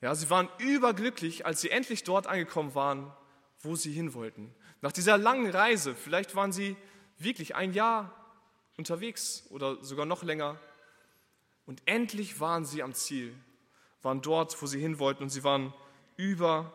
Ja, 0.00 0.14
sie 0.14 0.30
waren 0.30 0.48
überglücklich, 0.58 1.44
als 1.44 1.60
sie 1.60 1.70
endlich 1.70 2.04
dort 2.04 2.26
angekommen 2.26 2.74
waren, 2.74 3.12
wo 3.60 3.76
sie 3.76 3.92
hin 3.92 4.14
wollten. 4.14 4.54
Nach 4.80 4.92
dieser 4.92 5.18
langen 5.18 5.50
Reise, 5.50 5.94
vielleicht 5.94 6.34
waren 6.34 6.52
sie 6.52 6.76
wirklich 7.18 7.54
ein 7.54 7.72
Jahr 7.74 8.14
unterwegs 8.78 9.44
oder 9.50 9.82
sogar 9.84 10.06
noch 10.06 10.22
länger. 10.22 10.58
Und 11.70 11.82
endlich 11.86 12.40
waren 12.40 12.64
sie 12.64 12.82
am 12.82 12.94
Ziel, 12.94 13.32
waren 14.02 14.22
dort, 14.22 14.60
wo 14.60 14.66
sie 14.66 14.80
hin 14.80 14.98
wollten 14.98 15.22
und 15.22 15.28
sie 15.28 15.44
waren 15.44 15.72
über, 16.16 16.72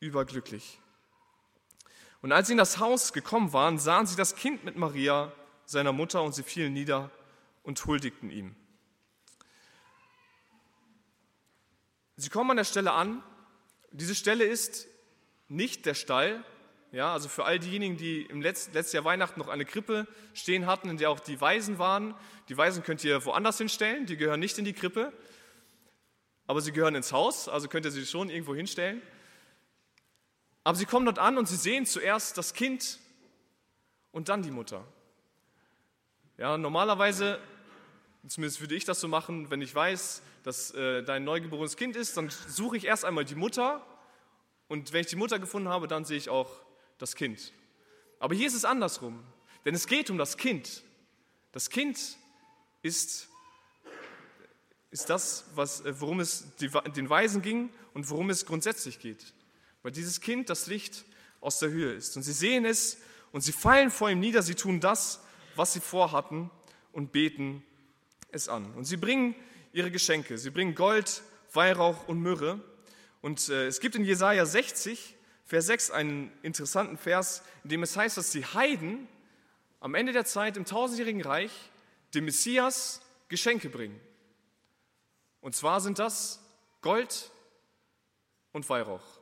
überglücklich. 0.00 0.78
Und 2.20 2.32
als 2.32 2.48
sie 2.48 2.52
in 2.52 2.58
das 2.58 2.78
Haus 2.78 3.14
gekommen 3.14 3.54
waren, 3.54 3.78
sahen 3.78 4.06
sie 4.06 4.16
das 4.16 4.36
Kind 4.36 4.64
mit 4.64 4.76
Maria 4.76 5.32
seiner 5.64 5.94
Mutter 5.94 6.22
und 6.22 6.34
sie 6.34 6.42
fielen 6.42 6.74
nieder 6.74 7.10
und 7.62 7.82
huldigten 7.86 8.30
ihm. 8.30 8.54
Sie 12.16 12.28
kommen 12.28 12.50
an 12.50 12.58
der 12.58 12.64
Stelle 12.64 12.92
an. 12.92 13.22
Diese 13.92 14.14
Stelle 14.14 14.44
ist 14.44 14.88
nicht 15.48 15.86
der 15.86 15.94
Stall. 15.94 16.44
Ja, 16.90 17.12
also 17.12 17.28
für 17.28 17.44
all 17.44 17.58
diejenigen, 17.58 17.98
die 17.98 18.22
im 18.22 18.40
letzten, 18.40 18.72
letzten 18.72 18.96
Jahr 18.96 19.04
Weihnachten 19.04 19.38
noch 19.38 19.48
eine 19.48 19.66
Krippe 19.66 20.06
stehen 20.32 20.66
hatten, 20.66 20.88
in 20.88 20.96
der 20.96 21.10
auch 21.10 21.20
die 21.20 21.38
Weisen 21.38 21.78
waren. 21.78 22.14
Die 22.48 22.56
Weisen 22.56 22.82
könnt 22.82 23.04
ihr 23.04 23.24
woanders 23.26 23.58
hinstellen, 23.58 24.06
die 24.06 24.16
gehören 24.16 24.40
nicht 24.40 24.56
in 24.58 24.64
die 24.64 24.72
Krippe, 24.72 25.12
aber 26.46 26.62
sie 26.62 26.72
gehören 26.72 26.94
ins 26.94 27.12
Haus, 27.12 27.46
also 27.48 27.68
könnt 27.68 27.84
ihr 27.84 27.90
sie 27.90 28.06
schon 28.06 28.30
irgendwo 28.30 28.54
hinstellen. 28.54 29.02
Aber 30.64 30.78
sie 30.78 30.86
kommen 30.86 31.04
dort 31.04 31.18
an 31.18 31.36
und 31.36 31.46
sie 31.46 31.56
sehen 31.56 31.84
zuerst 31.84 32.38
das 32.38 32.54
Kind 32.54 32.98
und 34.10 34.30
dann 34.30 34.42
die 34.42 34.50
Mutter. 34.50 34.82
Ja, 36.38 36.56
normalerweise, 36.56 37.38
zumindest 38.26 38.62
würde 38.62 38.74
ich 38.74 38.86
das 38.86 38.98
so 39.00 39.08
machen, 39.08 39.50
wenn 39.50 39.60
ich 39.60 39.74
weiß, 39.74 40.22
dass 40.42 40.70
äh, 40.70 41.02
dein 41.02 41.24
neugeborenes 41.24 41.76
Kind 41.76 41.96
ist, 41.96 42.16
dann 42.16 42.30
suche 42.30 42.78
ich 42.78 42.86
erst 42.86 43.04
einmal 43.04 43.26
die 43.26 43.34
Mutter 43.34 43.84
und 44.68 44.94
wenn 44.94 45.02
ich 45.02 45.08
die 45.08 45.16
Mutter 45.16 45.38
gefunden 45.38 45.68
habe, 45.68 45.86
dann 45.86 46.06
sehe 46.06 46.16
ich 46.16 46.30
auch 46.30 46.48
das 46.98 47.14
Kind. 47.14 47.52
Aber 48.18 48.34
hier 48.34 48.46
ist 48.46 48.54
es 48.54 48.64
andersrum, 48.64 49.22
denn 49.64 49.74
es 49.74 49.86
geht 49.86 50.10
um 50.10 50.18
das 50.18 50.36
Kind. 50.36 50.82
Das 51.52 51.70
Kind 51.70 52.18
ist, 52.82 53.28
ist 54.90 55.10
das, 55.10 55.44
was, 55.54 55.80
äh, 55.82 56.00
worum 56.00 56.20
es 56.20 56.46
den 56.56 57.08
Weisen 57.08 57.42
ging 57.42 57.70
und 57.94 58.10
worum 58.10 58.30
es 58.30 58.46
grundsätzlich 58.46 58.98
geht. 58.98 59.32
Weil 59.82 59.92
dieses 59.92 60.20
Kind 60.20 60.50
das 60.50 60.66
Licht 60.66 61.04
aus 61.40 61.58
der 61.58 61.70
Höhe 61.70 61.92
ist. 61.92 62.16
Und 62.16 62.22
sie 62.22 62.32
sehen 62.32 62.64
es 62.64 62.98
und 63.32 63.42
sie 63.42 63.52
fallen 63.52 63.90
vor 63.90 64.10
ihm 64.10 64.20
nieder, 64.20 64.42
sie 64.42 64.54
tun 64.54 64.80
das, 64.80 65.20
was 65.54 65.72
sie 65.72 65.80
vorhatten 65.80 66.50
und 66.92 67.12
beten 67.12 67.62
es 68.30 68.48
an. 68.48 68.72
Und 68.74 68.84
sie 68.84 68.96
bringen 68.96 69.34
ihre 69.72 69.90
Geschenke. 69.90 70.38
Sie 70.38 70.50
bringen 70.50 70.74
Gold, 70.74 71.22
Weihrauch 71.52 72.08
und 72.08 72.20
Myrrhe. 72.20 72.60
Und 73.20 73.48
äh, 73.48 73.66
es 73.66 73.80
gibt 73.80 73.94
in 73.94 74.04
Jesaja 74.04 74.44
60, 74.46 75.16
Vers 75.48 75.64
6 75.64 75.90
einen 75.92 76.30
interessanten 76.42 76.98
Vers, 76.98 77.42
in 77.64 77.70
dem 77.70 77.82
es 77.82 77.96
heißt, 77.96 78.18
dass 78.18 78.32
die 78.32 78.44
Heiden 78.44 79.08
am 79.80 79.94
Ende 79.94 80.12
der 80.12 80.26
Zeit 80.26 80.58
im 80.58 80.66
tausendjährigen 80.66 81.22
Reich 81.22 81.50
dem 82.12 82.26
Messias 82.26 83.00
Geschenke 83.28 83.70
bringen. 83.70 83.98
Und 85.40 85.56
zwar 85.56 85.80
sind 85.80 85.98
das 85.98 86.38
Gold 86.82 87.30
und 88.52 88.68
Weihrauch. 88.68 89.20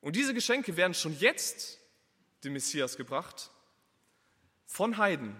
Und 0.00 0.16
diese 0.16 0.34
Geschenke 0.34 0.76
werden 0.76 0.94
schon 0.94 1.16
jetzt 1.16 1.78
dem 2.42 2.52
Messias 2.54 2.96
gebracht 2.96 3.52
von 4.66 4.98
Heiden. 4.98 5.36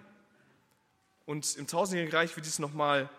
und 1.25 1.57
im 1.57 1.67
tausendjährigen 1.67 2.17
Reich 2.17 2.37
wird 2.37 2.47
dies 2.47 2.61
nochmal 2.61 3.11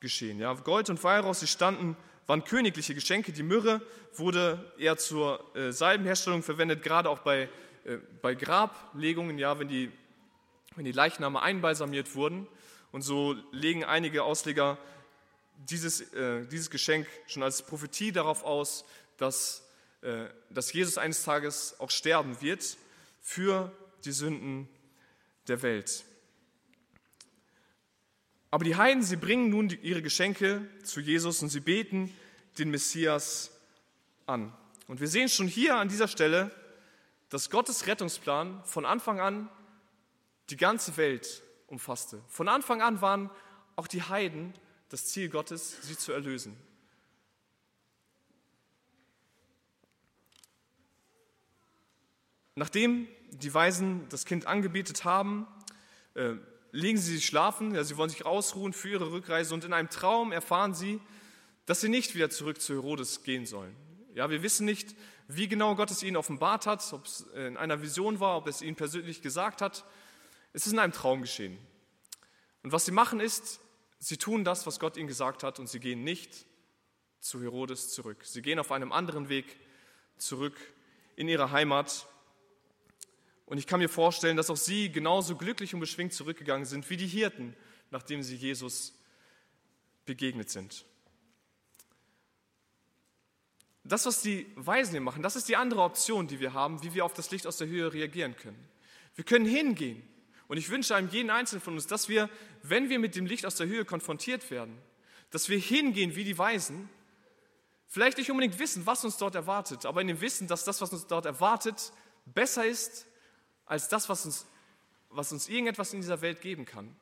geschehen. 0.00 0.38
Ja, 0.38 0.54
Gold 0.54 0.88
und 0.88 1.04
Weihrauch, 1.04 1.34
sie 1.34 1.46
standen, 1.46 1.94
waren 2.32 2.44
königliche 2.44 2.94
Geschenke. 2.94 3.30
Die 3.30 3.42
Myrrhe 3.42 3.82
wurde 4.14 4.72
eher 4.78 4.96
zur 4.96 5.54
äh, 5.54 5.70
Salbenherstellung 5.70 6.42
verwendet, 6.42 6.82
gerade 6.82 7.10
auch 7.10 7.18
bei, 7.18 7.50
äh, 7.84 7.98
bei 8.22 8.34
Grablegungen, 8.34 9.38
ja, 9.38 9.58
wenn 9.58 9.68
die, 9.68 9.92
wenn 10.74 10.86
die 10.86 10.92
Leichname 10.92 11.42
einbalsamiert 11.42 12.14
wurden. 12.14 12.48
Und 12.90 13.02
so 13.02 13.36
legen 13.50 13.84
einige 13.84 14.24
Ausleger 14.24 14.78
dieses, 15.68 16.00
äh, 16.14 16.46
dieses 16.46 16.70
Geschenk 16.70 17.06
schon 17.26 17.42
als 17.42 17.66
Prophetie 17.66 18.12
darauf 18.12 18.44
aus, 18.44 18.86
dass, 19.18 19.68
äh, 20.00 20.24
dass 20.48 20.72
Jesus 20.72 20.96
eines 20.96 21.24
Tages 21.24 21.78
auch 21.80 21.90
sterben 21.90 22.40
wird 22.40 22.78
für 23.20 23.70
die 24.06 24.12
Sünden 24.12 24.70
der 25.48 25.60
Welt. 25.60 26.02
Aber 28.50 28.64
die 28.64 28.76
Heiden, 28.76 29.02
sie 29.02 29.16
bringen 29.16 29.50
nun 29.50 29.68
ihre 29.82 30.00
Geschenke 30.00 30.66
zu 30.82 31.00
Jesus 31.00 31.42
und 31.42 31.50
sie 31.50 31.60
beten 31.60 32.10
den 32.58 32.70
Messias 32.70 33.50
an. 34.26 34.52
Und 34.88 35.00
wir 35.00 35.08
sehen 35.08 35.28
schon 35.28 35.48
hier 35.48 35.76
an 35.76 35.88
dieser 35.88 36.08
Stelle, 36.08 36.50
dass 37.28 37.50
Gottes 37.50 37.86
Rettungsplan 37.86 38.62
von 38.64 38.84
Anfang 38.84 39.20
an 39.20 39.48
die 40.50 40.56
ganze 40.56 40.96
Welt 40.96 41.42
umfasste. 41.66 42.22
Von 42.28 42.48
Anfang 42.48 42.82
an 42.82 43.00
waren 43.00 43.30
auch 43.76 43.86
die 43.86 44.02
Heiden 44.02 44.52
das 44.90 45.06
Ziel 45.06 45.30
Gottes, 45.30 45.78
sie 45.82 45.96
zu 45.96 46.12
erlösen. 46.12 46.54
Nachdem 52.54 53.08
die 53.30 53.54
Weisen 53.54 54.06
das 54.10 54.26
Kind 54.26 54.46
angebetet 54.46 55.04
haben, 55.04 55.46
äh, 56.14 56.34
legen 56.70 56.98
sie 56.98 57.14
sich 57.14 57.24
schlafen, 57.24 57.74
ja, 57.74 57.82
sie 57.82 57.96
wollen 57.96 58.10
sich 58.10 58.26
ausruhen 58.26 58.74
für 58.74 58.90
ihre 58.90 59.10
Rückreise 59.10 59.54
und 59.54 59.64
in 59.64 59.72
einem 59.72 59.88
Traum 59.88 60.32
erfahren 60.32 60.74
sie, 60.74 61.00
dass 61.66 61.80
sie 61.80 61.88
nicht 61.88 62.14
wieder 62.14 62.30
zurück 62.30 62.60
zu 62.60 62.74
Herodes 62.74 63.22
gehen 63.22 63.46
sollen. 63.46 63.74
Ja, 64.14 64.30
wir 64.30 64.42
wissen 64.42 64.64
nicht, 64.66 64.94
wie 65.28 65.48
genau 65.48 65.74
Gott 65.74 65.90
es 65.90 66.02
ihnen 66.02 66.16
offenbart 66.16 66.66
hat, 66.66 66.92
ob 66.92 67.06
es 67.06 67.20
in 67.34 67.56
einer 67.56 67.80
Vision 67.80 68.20
war, 68.20 68.36
ob 68.36 68.46
es 68.46 68.60
ihnen 68.60 68.76
persönlich 68.76 69.22
gesagt 69.22 69.62
hat. 69.62 69.84
Es 70.52 70.66
ist 70.66 70.72
in 70.72 70.78
einem 70.78 70.92
Traum 70.92 71.22
geschehen. 71.22 71.58
Und 72.62 72.72
was 72.72 72.84
sie 72.84 72.92
machen 72.92 73.20
ist, 73.20 73.60
sie 73.98 74.18
tun 74.18 74.44
das, 74.44 74.66
was 74.66 74.80
Gott 74.80 74.96
ihnen 74.96 75.08
gesagt 75.08 75.42
hat 75.42 75.58
und 75.58 75.68
sie 75.68 75.80
gehen 75.80 76.04
nicht 76.04 76.44
zu 77.20 77.40
Herodes 77.40 77.90
zurück. 77.90 78.24
Sie 78.24 78.42
gehen 78.42 78.58
auf 78.58 78.72
einem 78.72 78.92
anderen 78.92 79.28
Weg 79.28 79.56
zurück 80.18 80.58
in 81.16 81.28
ihre 81.28 81.52
Heimat 81.52 82.06
und 83.52 83.58
ich 83.58 83.66
kann 83.66 83.80
mir 83.80 83.88
vorstellen, 83.90 84.38
dass 84.38 84.48
auch 84.50 84.56
sie 84.56 84.90
genauso 84.90 85.36
glücklich 85.36 85.74
und 85.74 85.80
beschwingt 85.80 86.14
zurückgegangen 86.14 86.64
sind 86.64 86.88
wie 86.88 86.96
die 86.96 87.06
Hirten, 87.06 87.54
nachdem 87.90 88.22
sie 88.22 88.34
Jesus 88.34 88.94
begegnet 90.06 90.48
sind. 90.48 90.86
Das, 93.84 94.06
was 94.06 94.22
die 94.22 94.46
Weisen 94.54 94.92
hier 94.92 95.00
machen, 95.00 95.22
das 95.22 95.36
ist 95.36 95.48
die 95.48 95.56
andere 95.56 95.82
Option, 95.82 96.28
die 96.28 96.38
wir 96.38 96.52
haben, 96.52 96.82
wie 96.82 96.94
wir 96.94 97.04
auf 97.04 97.14
das 97.14 97.30
Licht 97.30 97.46
aus 97.46 97.56
der 97.56 97.66
Höhe 97.66 97.92
reagieren 97.92 98.36
können. 98.36 98.68
Wir 99.14 99.24
können 99.24 99.46
hingehen. 99.46 100.02
Und 100.46 100.56
ich 100.56 100.70
wünsche 100.70 100.94
einem 100.94 101.08
jeden 101.08 101.30
Einzelnen 101.30 101.62
von 101.62 101.74
uns, 101.74 101.86
dass 101.86 102.08
wir, 102.08 102.28
wenn 102.62 102.90
wir 102.90 102.98
mit 102.98 103.16
dem 103.16 103.26
Licht 103.26 103.46
aus 103.46 103.56
der 103.56 103.66
Höhe 103.66 103.84
konfrontiert 103.84 104.50
werden, 104.50 104.76
dass 105.30 105.48
wir 105.48 105.58
hingehen 105.58 106.14
wie 106.14 106.24
die 106.24 106.36
Weisen, 106.36 106.88
vielleicht 107.88 108.18
nicht 108.18 108.30
unbedingt 108.30 108.58
wissen, 108.58 108.86
was 108.86 109.04
uns 109.04 109.16
dort 109.16 109.34
erwartet, 109.34 109.86
aber 109.86 110.00
in 110.00 110.06
dem 110.08 110.20
Wissen, 110.20 110.46
dass 110.46 110.64
das, 110.64 110.80
was 110.80 110.92
uns 110.92 111.06
dort 111.06 111.26
erwartet, 111.26 111.92
besser 112.26 112.64
ist 112.66 113.06
als 113.66 113.88
das, 113.88 114.08
was 114.08 114.26
uns, 114.26 114.46
was 115.08 115.32
uns 115.32 115.48
irgendetwas 115.48 115.92
in 115.92 116.00
dieser 116.00 116.20
Welt 116.20 116.40
geben 116.40 116.66
kann. 116.66 116.94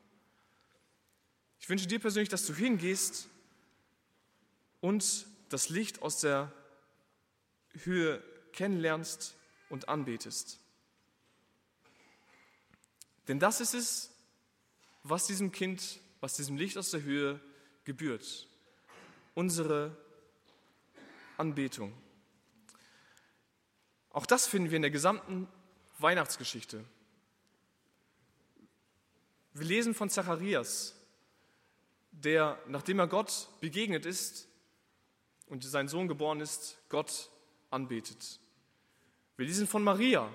Ich 1.58 1.68
wünsche 1.68 1.86
dir 1.86 1.98
persönlich, 1.98 2.28
dass 2.28 2.46
du 2.46 2.54
hingehst 2.54 3.28
und 4.80 5.26
das 5.48 5.68
Licht 5.68 6.02
aus 6.02 6.20
der 6.20 6.52
Höhe 7.74 8.22
kennenlernst 8.52 9.36
und 9.68 9.88
anbetest. 9.88 10.58
Denn 13.28 13.38
das 13.38 13.60
ist 13.60 13.74
es, 13.74 14.10
was 15.02 15.26
diesem 15.26 15.52
Kind, 15.52 16.00
was 16.20 16.34
diesem 16.34 16.56
Licht 16.56 16.76
aus 16.76 16.90
der 16.90 17.02
Höhe 17.02 17.40
gebührt. 17.84 18.48
Unsere 19.34 19.96
Anbetung. 21.36 21.92
Auch 24.10 24.26
das 24.26 24.46
finden 24.46 24.70
wir 24.70 24.76
in 24.76 24.82
der 24.82 24.90
gesamten 24.90 25.48
Weihnachtsgeschichte. 25.98 26.84
Wir 29.52 29.66
lesen 29.66 29.94
von 29.94 30.10
Zacharias, 30.10 30.94
der, 32.10 32.58
nachdem 32.66 32.98
er 32.98 33.06
Gott 33.06 33.48
begegnet 33.60 34.06
ist 34.06 34.48
und 35.46 35.64
sein 35.64 35.88
Sohn 35.88 36.08
geboren 36.08 36.40
ist, 36.40 36.78
Gott 36.88 37.30
anbetet. 37.70 38.40
Wir 39.36 39.46
lesen 39.46 39.66
von 39.66 39.82
Maria, 39.82 40.30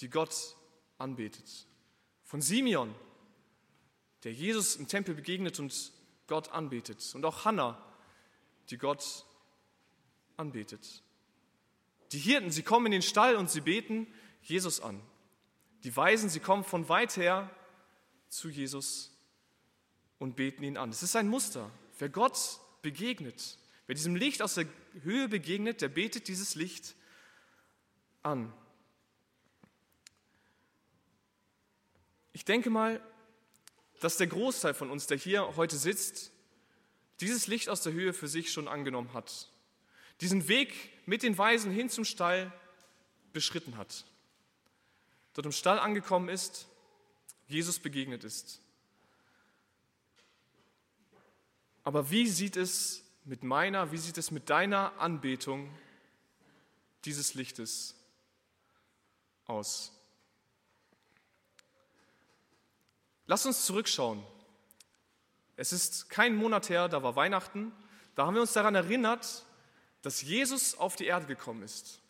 die 0.00 0.10
Gott 0.10 0.56
anbetet. 0.98 1.66
Von 2.24 2.42
Simeon, 2.42 2.94
der 4.24 4.32
Jesus 4.32 4.76
im 4.76 4.88
Tempel 4.88 5.14
begegnet 5.14 5.58
und 5.58 5.92
Gott 6.26 6.50
anbetet. 6.50 7.14
Und 7.14 7.24
auch 7.24 7.44
Hannah, 7.44 7.82
die 8.70 8.78
Gott 8.78 9.24
anbetet. 10.36 11.02
Die 12.12 12.18
Hirten, 12.18 12.50
sie 12.50 12.62
kommen 12.62 12.86
in 12.86 12.92
den 12.92 13.02
Stall 13.02 13.36
und 13.36 13.50
sie 13.50 13.60
beten 13.60 14.06
Jesus 14.42 14.80
an. 14.80 15.00
Die 15.84 15.94
Weisen, 15.96 16.28
sie 16.28 16.40
kommen 16.40 16.64
von 16.64 16.88
weit 16.88 17.16
her 17.16 17.50
zu 18.28 18.48
Jesus 18.48 19.10
und 20.18 20.36
beten 20.36 20.62
ihn 20.64 20.76
an. 20.76 20.90
Es 20.90 21.02
ist 21.02 21.16
ein 21.16 21.28
Muster. 21.28 21.70
Wer 21.98 22.08
Gott 22.08 22.60
begegnet, 22.82 23.58
wer 23.88 23.96
diesem 23.96 24.14
Licht 24.14 24.40
aus 24.40 24.54
der 24.54 24.66
Höhe 25.02 25.28
begegnet, 25.28 25.80
der 25.80 25.88
betet 25.88 26.28
dieses 26.28 26.54
Licht 26.54 26.94
an. 28.22 28.52
Ich 32.32 32.44
denke 32.44 32.70
mal, 32.70 33.02
dass 33.98 34.16
der 34.16 34.28
Großteil 34.28 34.74
von 34.74 34.88
uns, 34.90 35.08
der 35.08 35.18
hier 35.18 35.56
heute 35.56 35.76
sitzt, 35.76 36.30
dieses 37.18 37.48
Licht 37.48 37.68
aus 37.68 37.82
der 37.82 37.92
Höhe 37.92 38.12
für 38.12 38.28
sich 38.28 38.52
schon 38.52 38.68
angenommen 38.68 39.12
hat. 39.12 39.50
Diesen 40.20 40.46
Weg 40.46 40.72
mit 41.04 41.24
den 41.24 41.36
Weisen 41.36 41.72
hin 41.72 41.90
zum 41.90 42.04
Stall 42.04 42.52
beschritten 43.32 43.76
hat 43.76 44.04
dort 45.38 45.46
im 45.46 45.52
Stall 45.52 45.78
angekommen 45.78 46.28
ist, 46.28 46.66
Jesus 47.46 47.78
begegnet 47.78 48.24
ist. 48.24 48.60
Aber 51.84 52.10
wie 52.10 52.26
sieht 52.26 52.56
es 52.56 53.04
mit 53.28 53.44
meiner, 53.44 53.92
wie 53.92 53.98
sieht 53.98 54.16
es 54.16 54.30
mit 54.30 54.48
deiner 54.48 54.98
Anbetung 54.98 55.68
dieses 57.04 57.34
Lichtes 57.34 57.94
aus? 59.44 59.92
Lass 63.26 63.44
uns 63.44 63.66
zurückschauen. 63.66 64.22
Es 65.56 65.74
ist 65.74 66.08
kein 66.08 66.36
Monat 66.36 66.70
her, 66.70 66.88
da 66.88 67.02
war 67.02 67.16
Weihnachten. 67.16 67.70
Da 68.14 68.24
haben 68.24 68.32
wir 68.32 68.40
uns 68.40 68.54
daran 68.54 68.74
erinnert, 68.74 69.44
dass 70.00 70.22
Jesus 70.22 70.74
auf 70.74 70.96
die 70.96 71.04
Erde 71.04 71.26
gekommen 71.26 71.62
ist. 71.62 72.00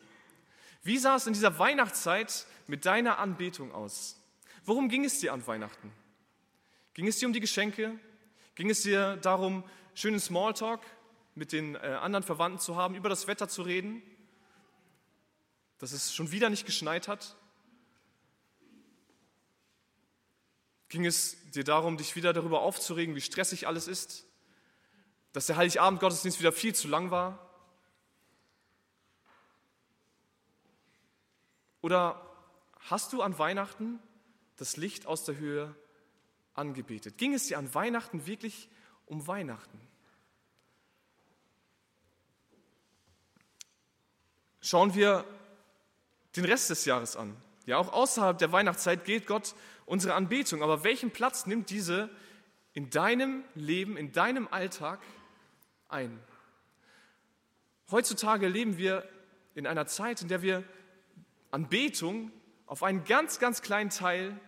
Wie 0.84 0.98
sah 0.98 1.16
es 1.16 1.26
in 1.26 1.32
dieser 1.32 1.58
Weihnachtszeit 1.58 2.46
mit 2.68 2.86
deiner 2.86 3.18
Anbetung 3.18 3.72
aus? 3.72 4.16
Worum 4.64 4.88
ging 4.88 5.04
es 5.04 5.18
dir 5.18 5.32
an 5.32 5.44
Weihnachten? 5.48 5.92
Ging 6.94 7.08
es 7.08 7.18
dir 7.18 7.26
um 7.26 7.32
die 7.32 7.40
Geschenke? 7.40 7.98
Ging 8.54 8.70
es 8.70 8.82
dir 8.82 9.16
darum, 9.16 9.64
schönen 9.94 10.20
Smalltalk 10.20 10.80
mit 11.38 11.52
den 11.52 11.76
äh, 11.76 11.78
anderen 11.78 12.24
Verwandten 12.24 12.58
zu 12.58 12.76
haben, 12.76 12.94
über 12.94 13.08
das 13.08 13.26
Wetter 13.26 13.48
zu 13.48 13.62
reden? 13.62 14.02
Dass 15.78 15.92
es 15.92 16.12
schon 16.12 16.32
wieder 16.32 16.50
nicht 16.50 16.66
geschneit 16.66 17.08
hat? 17.08 17.36
Ging 20.88 21.06
es 21.06 21.50
dir 21.52 21.64
darum, 21.64 21.96
dich 21.96 22.16
wieder 22.16 22.32
darüber 22.32 22.62
aufzuregen, 22.62 23.14
wie 23.14 23.20
stressig 23.20 23.66
alles 23.66 23.88
ist? 23.88 24.26
Dass 25.32 25.46
der 25.46 25.56
Heiligabend 25.56 26.00
Gottesdienst 26.00 26.40
wieder 26.40 26.52
viel 26.52 26.74
zu 26.74 26.88
lang 26.88 27.10
war? 27.10 27.44
Oder 31.80 32.20
hast 32.80 33.12
du 33.12 33.22
an 33.22 33.38
Weihnachten 33.38 34.00
das 34.56 34.76
Licht 34.76 35.06
aus 35.06 35.24
der 35.24 35.36
Höhe 35.36 35.74
angebetet? 36.54 37.18
Ging 37.18 37.34
es 37.34 37.46
dir 37.46 37.58
an 37.58 37.72
Weihnachten 37.74 38.26
wirklich 38.26 38.68
um 39.06 39.26
Weihnachten? 39.26 39.87
Schauen 44.68 44.94
wir 44.94 45.24
den 46.36 46.44
Rest 46.44 46.68
des 46.68 46.84
Jahres 46.84 47.16
an. 47.16 47.34
Ja, 47.64 47.78
auch 47.78 47.90
außerhalb 47.90 48.36
der 48.36 48.52
Weihnachtszeit 48.52 49.06
geht 49.06 49.26
Gott 49.26 49.54
unsere 49.86 50.12
Anbetung. 50.12 50.62
Aber 50.62 50.84
welchen 50.84 51.10
Platz 51.10 51.46
nimmt 51.46 51.70
diese 51.70 52.10
in 52.74 52.90
deinem 52.90 53.44
Leben, 53.54 53.96
in 53.96 54.12
deinem 54.12 54.46
Alltag 54.46 55.00
ein? 55.88 56.20
Heutzutage 57.90 58.46
leben 58.46 58.76
wir 58.76 59.08
in 59.54 59.66
einer 59.66 59.86
Zeit, 59.86 60.20
in 60.20 60.28
der 60.28 60.42
wir 60.42 60.62
Anbetung 61.50 62.30
auf 62.66 62.82
einen 62.82 63.04
ganz, 63.04 63.38
ganz 63.38 63.62
kleinen 63.62 63.88
Teil 63.88 64.38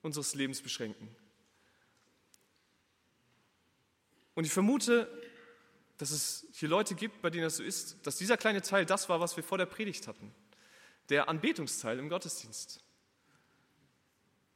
unseres 0.00 0.36
Lebens 0.36 0.62
beschränken. 0.62 1.08
Und 4.34 4.44
ich 4.44 4.52
vermute, 4.52 5.10
dass 5.98 6.10
es 6.12 6.46
hier 6.52 6.68
Leute 6.68 6.94
gibt, 6.94 7.20
bei 7.22 7.28
denen 7.28 7.44
das 7.44 7.56
so 7.56 7.62
ist, 7.62 7.96
dass 8.06 8.16
dieser 8.16 8.36
kleine 8.36 8.62
Teil 8.62 8.86
das 8.86 9.08
war, 9.08 9.20
was 9.20 9.36
wir 9.36 9.44
vor 9.44 9.58
der 9.58 9.66
Predigt 9.66 10.06
hatten. 10.06 10.32
Der 11.08 11.28
Anbetungsteil 11.28 11.98
im 11.98 12.08
Gottesdienst. 12.08 12.82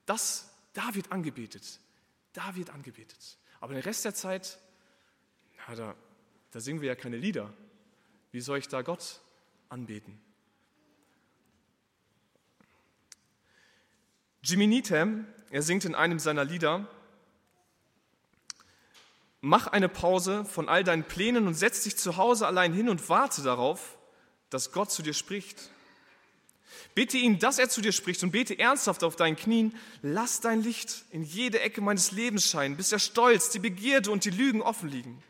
Das, 0.07 0.51
da 0.73 0.95
wird 0.95 1.11
angebetet. 1.11 1.81
Da 2.33 2.55
wird 2.55 2.71
angebetet. 2.71 3.39
Aber 3.61 3.75
den 3.75 3.83
Rest 3.83 4.05
der 4.05 4.15
Zeit, 4.15 4.59
na, 5.69 5.75
da, 5.75 5.95
da 6.53 6.61
singen 6.61 6.81
wir 6.81 6.89
ja 6.89 6.95
keine 6.95 7.17
Lieder. 7.17 7.53
Wie 8.31 8.41
soll 8.41 8.59
ich 8.59 8.69
da 8.69 8.83
Gott 8.83 9.21
anbeten? 9.69 10.21
Jimmy 14.45 14.67
Needham, 14.67 15.27
er 15.51 15.63
singt 15.63 15.85
in 15.85 15.95
einem 15.95 16.19
seiner 16.19 16.45
Lieder, 16.45 16.89
Mach 19.45 19.67
eine 19.67 19.89
Pause 19.89 20.45
von 20.45 20.69
all 20.69 20.85
deinen 20.85 21.03
Plänen 21.03 21.49
und 21.49 21.55
setz 21.55 21.83
dich 21.83 21.97
zu 21.97 22.17
Hause 22.17 22.47
allein 22.47 22.73
hin 22.73 22.89
und 22.89 23.09
warte 23.09 23.43
darauf, 23.43 23.99
dass 24.51 24.71
Gott 24.71 24.93
zu 24.93 25.03
dir 25.03 25.15
spricht. 25.15 25.71
Bitte 26.95 27.19
ihn, 27.19 27.41
dass 27.41 27.59
er 27.59 27.69
zu 27.69 27.81
dir 27.81 27.91
spricht 27.91 28.23
und 28.23 28.31
bete 28.31 28.57
ernsthaft 28.57 29.03
auf 29.03 29.17
deinen 29.17 29.35
Knien. 29.35 29.77
Lass 30.01 30.41
dein 30.41 30.63
Licht 30.63 31.05
in 31.11 31.25
jede 31.25 31.59
Ecke 31.59 31.81
meines 31.81 32.13
Lebens 32.13 32.49
scheinen, 32.49 32.77
bis 32.77 32.91
der 32.91 33.01
Stolz, 33.01 33.51
die 33.51 33.59
Begierde 33.59 34.13
und 34.13 34.25
die 34.25 34.31
Lügen 34.31 34.63
offen 34.63 34.89
liegen. 34.89 35.21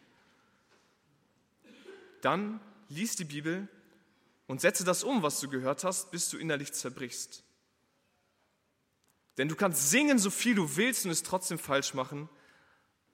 Dann 2.20 2.60
lies 2.90 3.16
die 3.16 3.24
Bibel 3.24 3.66
und 4.46 4.60
setze 4.60 4.84
das 4.84 5.04
um, 5.04 5.22
was 5.22 5.40
du 5.40 5.48
gehört 5.48 5.84
hast, 5.84 6.10
bis 6.10 6.28
du 6.28 6.36
innerlich 6.36 6.74
zerbrichst. 6.74 7.44
Denn 9.38 9.48
du 9.48 9.56
kannst 9.56 9.88
singen, 9.88 10.18
so 10.18 10.28
viel 10.28 10.54
du 10.54 10.76
willst 10.76 11.06
und 11.06 11.12
es 11.12 11.22
trotzdem 11.22 11.58
falsch 11.58 11.94
machen. 11.94 12.28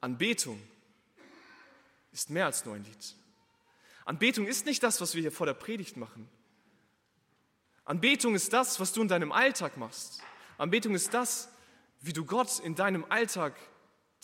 Anbetung 0.01 0.61
ist 2.18 2.31
mehr 2.31 2.46
als 2.46 2.64
nur 2.64 2.74
ein 2.74 2.85
Lied. 2.85 3.14
Anbetung 4.04 4.46
ist 4.46 4.66
nicht 4.66 4.83
das, 4.83 5.00
was 5.00 5.14
wir 5.14 5.20
hier 5.20 5.31
vor 5.31 5.46
der 5.46 5.54
Predigt 5.54 5.96
machen. 5.96 6.28
Anbetung 7.85 8.35
ist 8.35 8.52
das, 8.52 8.81
was 8.81 8.92
du 8.92 9.02
in 9.02 9.09
deinem 9.09 9.31
Alltag 9.31 9.76
machst. 9.76 10.20
Anbetung 10.57 10.94
ist 10.94 11.14
das, 11.14 11.48
wie 12.00 12.12
du 12.12 12.24
Gott 12.24 12.59
in 12.59 12.74
deinem 12.74 13.04
Alltag 13.09 13.54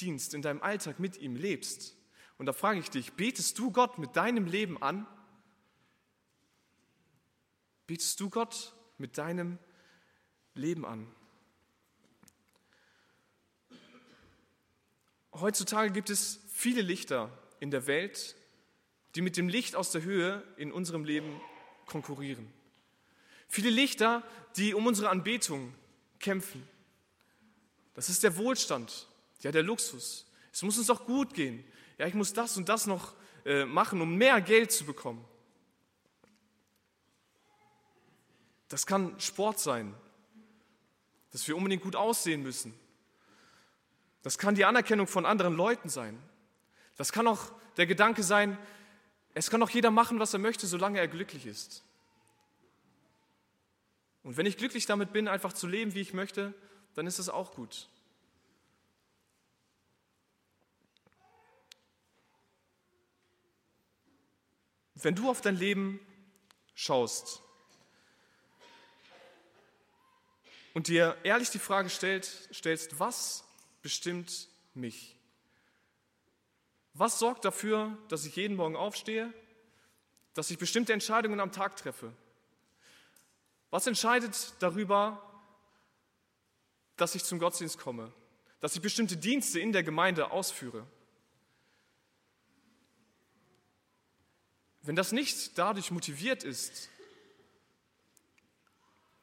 dienst, 0.01 0.35
in 0.35 0.43
deinem 0.43 0.61
Alltag 0.61 0.99
mit 0.99 1.19
ihm 1.19 1.37
lebst. 1.37 1.95
Und 2.37 2.47
da 2.47 2.53
frage 2.53 2.81
ich 2.81 2.91
dich, 2.91 3.13
betest 3.13 3.59
du 3.61 3.71
Gott 3.71 3.99
mit 3.99 4.17
deinem 4.17 4.47
Leben 4.47 4.83
an? 4.83 5.07
Betest 7.87 8.19
du 8.19 8.29
Gott 8.29 8.75
mit 8.99 9.19
deinem 9.19 9.59
Leben 10.55 10.85
an? 10.85 11.07
Heutzutage 15.33 15.93
gibt 15.93 16.11
es 16.11 16.41
viele 16.49 16.83
Lichter 16.83 17.31
in 17.65 17.71
der 17.71 17.87
Welt, 17.87 18.37
die 19.15 19.23
mit 19.23 19.39
dem 19.39 19.49
Licht 19.49 19.75
aus 19.75 19.91
der 19.91 20.03
Höhe 20.03 20.43
in 20.59 20.71
unserem 20.71 21.07
Leben 21.07 21.41
konkurrieren. 21.87 22.47
Viele 23.49 23.71
Lichter, 23.71 24.23
die 24.57 24.75
um 24.75 24.87
unsere 24.87 25.09
Anbetung 25.09 25.75
kämpfen. 26.21 26.69
Das 27.95 28.11
ist 28.11 28.23
der 28.23 28.37
Wohlstand, 28.37 29.09
ja 29.41 29.51
der 29.51 29.63
Luxus. 29.63 30.27
Es 30.53 30.61
muss 30.61 30.77
uns 30.77 30.91
auch 30.91 31.07
gut 31.07 31.33
gehen. 31.33 31.65
Ja, 31.97 32.07
ich 32.07 32.13
muss 32.13 32.35
das 32.35 32.59
und 32.59 32.69
das 32.69 32.87
noch 32.87 33.15
äh, 33.47 33.65
machen, 33.65 33.99
um 34.03 34.15
mehr 34.15 34.43
Geld 34.43 34.71
zu 34.71 34.85
bekommen. 34.85 35.25
Das 38.69 38.85
kann 38.85 39.19
Sport 39.19 39.59
sein, 39.59 39.95
dass 41.31 41.49
wir 41.49 41.57
unbedingt 41.57 41.83
gut 41.83 41.97
aussehen 41.97 42.43
müssen. 42.43 42.75
Das 44.23 44.37
kann 44.37 44.55
die 44.55 44.67
Anerkennung 44.67 45.07
von 45.07 45.25
anderen 45.25 45.55
Leuten 45.55 45.89
sein. 45.89 46.19
Das 46.97 47.13
kann 47.13 47.27
auch 47.27 47.53
der 47.77 47.87
Gedanke 47.87 48.23
sein, 48.23 48.57
es 49.35 49.51
kann 49.51 49.63
auch 49.63 49.71
jeder 49.71 49.91
machen, 49.91 50.21
was 50.21 50.33
er 50.33 50.39
möchte, 50.39 50.67
solange 50.67 51.01
er 51.01 51.09
glücklich 51.09 51.47
ist. 51.47 51.83
Und 54.23 54.37
wenn 54.37 54.47
ich 54.47 54.57
glücklich 54.57 54.87
damit 54.87 55.13
bin, 55.13 55.29
einfach 55.29 55.53
zu 55.53 55.67
leben, 55.67 55.95
wie 55.95 56.01
ich 56.01 56.15
möchte, 56.15 56.55
dann 56.95 57.07
ist 57.07 57.19
es 57.19 57.29
auch 57.29 57.53
gut. 57.53 57.89
Wenn 64.95 65.17
du 65.17 65.29
auf 65.29 65.41
dein 65.41 65.57
Leben 65.57 66.01
schaust 66.75 67.43
und 70.73 70.89
dir 70.89 71.19
ehrlich 71.25 71.51
die 71.51 71.59
Frage 71.59 71.91
stellst, 71.91 72.99
was 72.99 73.45
bestimmt 73.83 74.49
mich? 74.73 75.19
Was 76.95 77.19
sorgt 77.19 77.45
dafür, 77.45 77.99
dass 78.09 78.25
ich 78.25 78.37
jeden 78.37 78.57
Morgen 78.57 78.77
aufstehe, 78.77 79.33
dass 80.33 80.51
ich 80.51 80.59
bestimmte 80.59 80.93
Entscheidungen 80.93 81.41
am 81.41 81.51
Tag 81.51 81.77
treffe? 81.77 82.13
Was 83.71 83.89
entscheidet 83.89 84.55
darüber, 84.61 85.21
dass 86.97 87.17
ich 87.17 87.25
zum 87.25 87.41
Gottesdienst 87.41 87.79
komme, 87.79 88.13
dass 88.61 88.77
ich 88.77 88.81
bestimmte 88.81 89.17
Dienste 89.17 89.59
in 89.59 89.73
der 89.73 89.83
Gemeinde 89.83 90.31
ausführe? 90.31 90.87
Wenn 94.83 94.95
das 94.95 95.11
nicht 95.11 95.59
dadurch 95.59 95.91
motiviert 95.91 96.45
ist, 96.45 96.91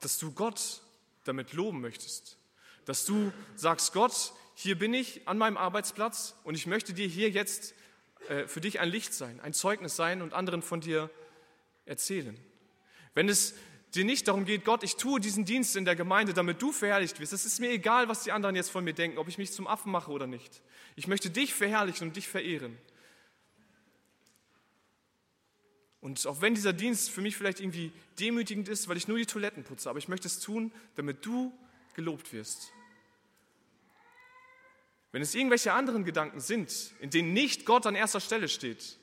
dass 0.01 0.17
du 0.17 0.33
Gott 0.33 0.81
damit 1.23 1.53
loben 1.53 1.79
möchtest, 1.79 2.37
dass 2.85 3.05
du 3.05 3.31
sagst, 3.55 3.93
Gott, 3.93 4.33
hier 4.61 4.77
bin 4.77 4.93
ich 4.93 5.27
an 5.27 5.39
meinem 5.39 5.57
Arbeitsplatz 5.57 6.35
und 6.43 6.53
ich 6.53 6.67
möchte 6.67 6.93
dir 6.93 7.07
hier 7.07 7.31
jetzt 7.31 7.73
äh, 8.29 8.45
für 8.45 8.61
dich 8.61 8.79
ein 8.79 8.89
Licht 8.89 9.11
sein, 9.11 9.39
ein 9.39 9.53
Zeugnis 9.53 9.95
sein 9.95 10.21
und 10.21 10.33
anderen 10.33 10.61
von 10.61 10.81
dir 10.81 11.09
erzählen. 11.85 12.37
Wenn 13.15 13.27
es 13.27 13.55
dir 13.95 14.05
nicht 14.05 14.27
darum 14.27 14.45
geht, 14.45 14.63
Gott, 14.63 14.83
ich 14.83 14.97
tue 14.97 15.19
diesen 15.19 15.45
Dienst 15.45 15.75
in 15.75 15.83
der 15.83 15.95
Gemeinde, 15.95 16.35
damit 16.35 16.61
du 16.61 16.71
verherrlicht 16.71 17.19
wirst, 17.19 17.33
es 17.33 17.43
ist 17.43 17.59
mir 17.59 17.71
egal, 17.71 18.07
was 18.07 18.21
die 18.21 18.31
anderen 18.31 18.55
jetzt 18.55 18.69
von 18.69 18.83
mir 18.83 18.93
denken, 18.93 19.17
ob 19.17 19.27
ich 19.27 19.39
mich 19.39 19.51
zum 19.51 19.65
Affen 19.65 19.91
mache 19.91 20.11
oder 20.11 20.27
nicht. 20.27 20.61
Ich 20.95 21.07
möchte 21.07 21.31
dich 21.31 21.55
verherrlichen 21.55 22.09
und 22.09 22.15
dich 22.15 22.27
verehren. 22.27 22.77
Und 26.01 26.27
auch 26.27 26.39
wenn 26.41 26.53
dieser 26.53 26.73
Dienst 26.73 27.09
für 27.09 27.21
mich 27.21 27.35
vielleicht 27.35 27.61
irgendwie 27.61 27.91
demütigend 28.19 28.69
ist, 28.69 28.87
weil 28.87 28.97
ich 28.97 29.07
nur 29.07 29.17
die 29.17 29.25
Toiletten 29.25 29.63
putze, 29.63 29.89
aber 29.89 29.97
ich 29.97 30.07
möchte 30.07 30.27
es 30.27 30.39
tun, 30.39 30.71
damit 30.95 31.25
du 31.25 31.51
gelobt 31.95 32.31
wirst. 32.31 32.71
Wenn 35.11 35.21
es 35.21 35.35
irgendwelche 35.35 35.73
anderen 35.73 36.05
Gedanken 36.05 36.39
sind, 36.39 36.91
in 36.99 37.09
denen 37.09 37.33
nicht 37.33 37.65
Gott 37.65 37.85
an 37.85 37.95
erster 37.95 38.21
Stelle 38.21 38.47
steht, 38.47 38.97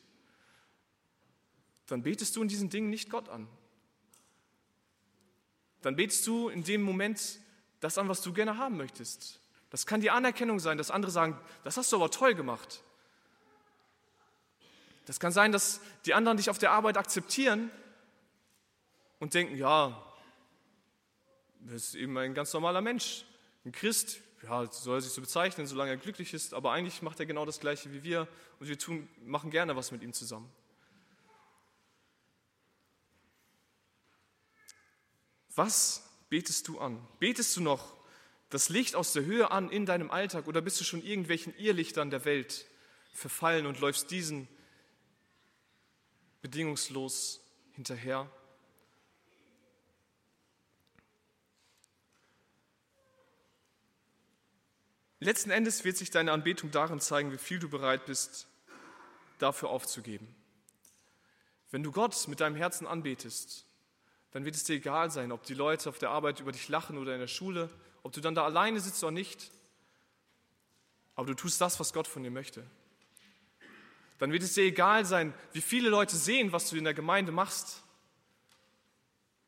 dann 1.86 2.02
betest 2.02 2.36
du 2.36 2.42
in 2.42 2.48
diesen 2.48 2.70
Dingen 2.70 2.90
nicht 2.90 3.10
Gott 3.10 3.28
an. 3.28 3.48
Dann 5.82 5.96
betest 5.96 6.26
du 6.26 6.48
in 6.48 6.64
dem 6.64 6.82
Moment 6.82 7.38
das 7.80 7.98
an, 7.98 8.08
was 8.08 8.22
du 8.22 8.32
gerne 8.32 8.58
haben 8.58 8.76
möchtest. 8.76 9.40
Das 9.70 9.86
kann 9.86 10.00
die 10.00 10.10
Anerkennung 10.10 10.60
sein, 10.60 10.78
dass 10.78 10.90
andere 10.90 11.10
sagen, 11.10 11.38
das 11.62 11.76
hast 11.76 11.92
du 11.92 11.96
aber 11.96 12.10
toll 12.10 12.34
gemacht. 12.34 12.82
Das 15.06 15.20
kann 15.20 15.32
sein, 15.32 15.52
dass 15.52 15.80
die 16.04 16.14
anderen 16.14 16.36
dich 16.36 16.50
auf 16.50 16.58
der 16.58 16.72
Arbeit 16.72 16.96
akzeptieren 16.96 17.70
und 19.18 19.34
denken, 19.34 19.56
ja, 19.56 20.04
das 21.60 21.88
ist 21.88 21.94
eben 21.94 22.16
ein 22.18 22.34
ganz 22.34 22.52
normaler 22.52 22.80
Mensch, 22.80 23.24
ein 23.64 23.72
Christ, 23.72 24.20
ja, 24.42 24.70
soll 24.70 24.98
er 24.98 25.00
sich 25.00 25.12
so 25.12 25.20
bezeichnen, 25.20 25.66
solange 25.66 25.90
er 25.90 25.96
glücklich 25.96 26.32
ist, 26.34 26.54
aber 26.54 26.72
eigentlich 26.72 27.02
macht 27.02 27.20
er 27.20 27.26
genau 27.26 27.44
das 27.44 27.60
Gleiche 27.60 27.92
wie 27.92 28.02
wir 28.02 28.28
und 28.60 28.68
wir 28.68 28.78
tun, 28.78 29.08
machen 29.24 29.50
gerne 29.50 29.76
was 29.76 29.90
mit 29.90 30.02
ihm 30.02 30.12
zusammen. 30.12 30.50
Was 35.54 36.08
betest 36.28 36.68
du 36.68 36.78
an? 36.78 37.04
Betest 37.18 37.56
du 37.56 37.60
noch 37.60 37.96
das 38.50 38.68
Licht 38.68 38.94
aus 38.94 39.12
der 39.12 39.24
Höhe 39.24 39.50
an 39.50 39.70
in 39.70 39.86
deinem 39.86 40.10
Alltag 40.10 40.46
oder 40.46 40.60
bist 40.60 40.80
du 40.80 40.84
schon 40.84 41.02
irgendwelchen 41.02 41.54
Irrlichtern 41.56 42.10
der 42.10 42.24
Welt 42.24 42.66
verfallen 43.12 43.66
und 43.66 43.80
läufst 43.80 44.10
diesen 44.10 44.48
bedingungslos 46.42 47.40
hinterher? 47.72 48.30
Letzten 55.20 55.50
Endes 55.50 55.84
wird 55.84 55.96
sich 55.96 56.10
deine 56.10 56.32
Anbetung 56.32 56.70
darin 56.70 57.00
zeigen, 57.00 57.32
wie 57.32 57.38
viel 57.38 57.58
du 57.58 57.68
bereit 57.68 58.06
bist, 58.06 58.46
dafür 59.38 59.70
aufzugeben. 59.70 60.32
Wenn 61.70 61.82
du 61.82 61.90
Gott 61.90 62.28
mit 62.28 62.40
deinem 62.40 62.54
Herzen 62.54 62.86
anbetest, 62.86 63.66
dann 64.30 64.44
wird 64.44 64.54
es 64.54 64.64
dir 64.64 64.74
egal 64.76 65.10
sein, 65.10 65.32
ob 65.32 65.42
die 65.42 65.54
Leute 65.54 65.88
auf 65.88 65.98
der 65.98 66.10
Arbeit 66.10 66.40
über 66.40 66.52
dich 66.52 66.68
lachen 66.68 66.98
oder 66.98 67.14
in 67.14 67.20
der 67.20 67.26
Schule, 67.26 67.68
ob 68.02 68.12
du 68.12 68.20
dann 68.20 68.34
da 68.34 68.44
alleine 68.44 68.78
sitzt 68.78 69.02
oder 69.02 69.10
nicht. 69.10 69.50
Aber 71.16 71.26
du 71.26 71.34
tust 71.34 71.60
das, 71.60 71.80
was 71.80 71.92
Gott 71.92 72.06
von 72.06 72.22
dir 72.22 72.30
möchte. 72.30 72.64
Dann 74.18 74.32
wird 74.32 74.42
es 74.42 74.54
dir 74.54 74.64
egal 74.64 75.04
sein, 75.04 75.34
wie 75.52 75.60
viele 75.60 75.88
Leute 75.88 76.16
sehen, 76.16 76.52
was 76.52 76.70
du 76.70 76.76
in 76.76 76.84
der 76.84 76.94
Gemeinde 76.94 77.32
machst. 77.32 77.82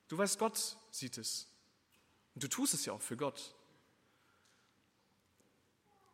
Du 0.09 0.19
weißt, 0.19 0.39
Gott 0.39 0.77
sieht 0.91 1.17
es. 1.17 1.47
Und 2.35 2.43
du 2.43 2.49
tust 2.49 2.75
es 2.75 2.85
ja 2.87 2.93
auch 2.93 3.03
für 3.03 3.17
Gott 3.17 3.55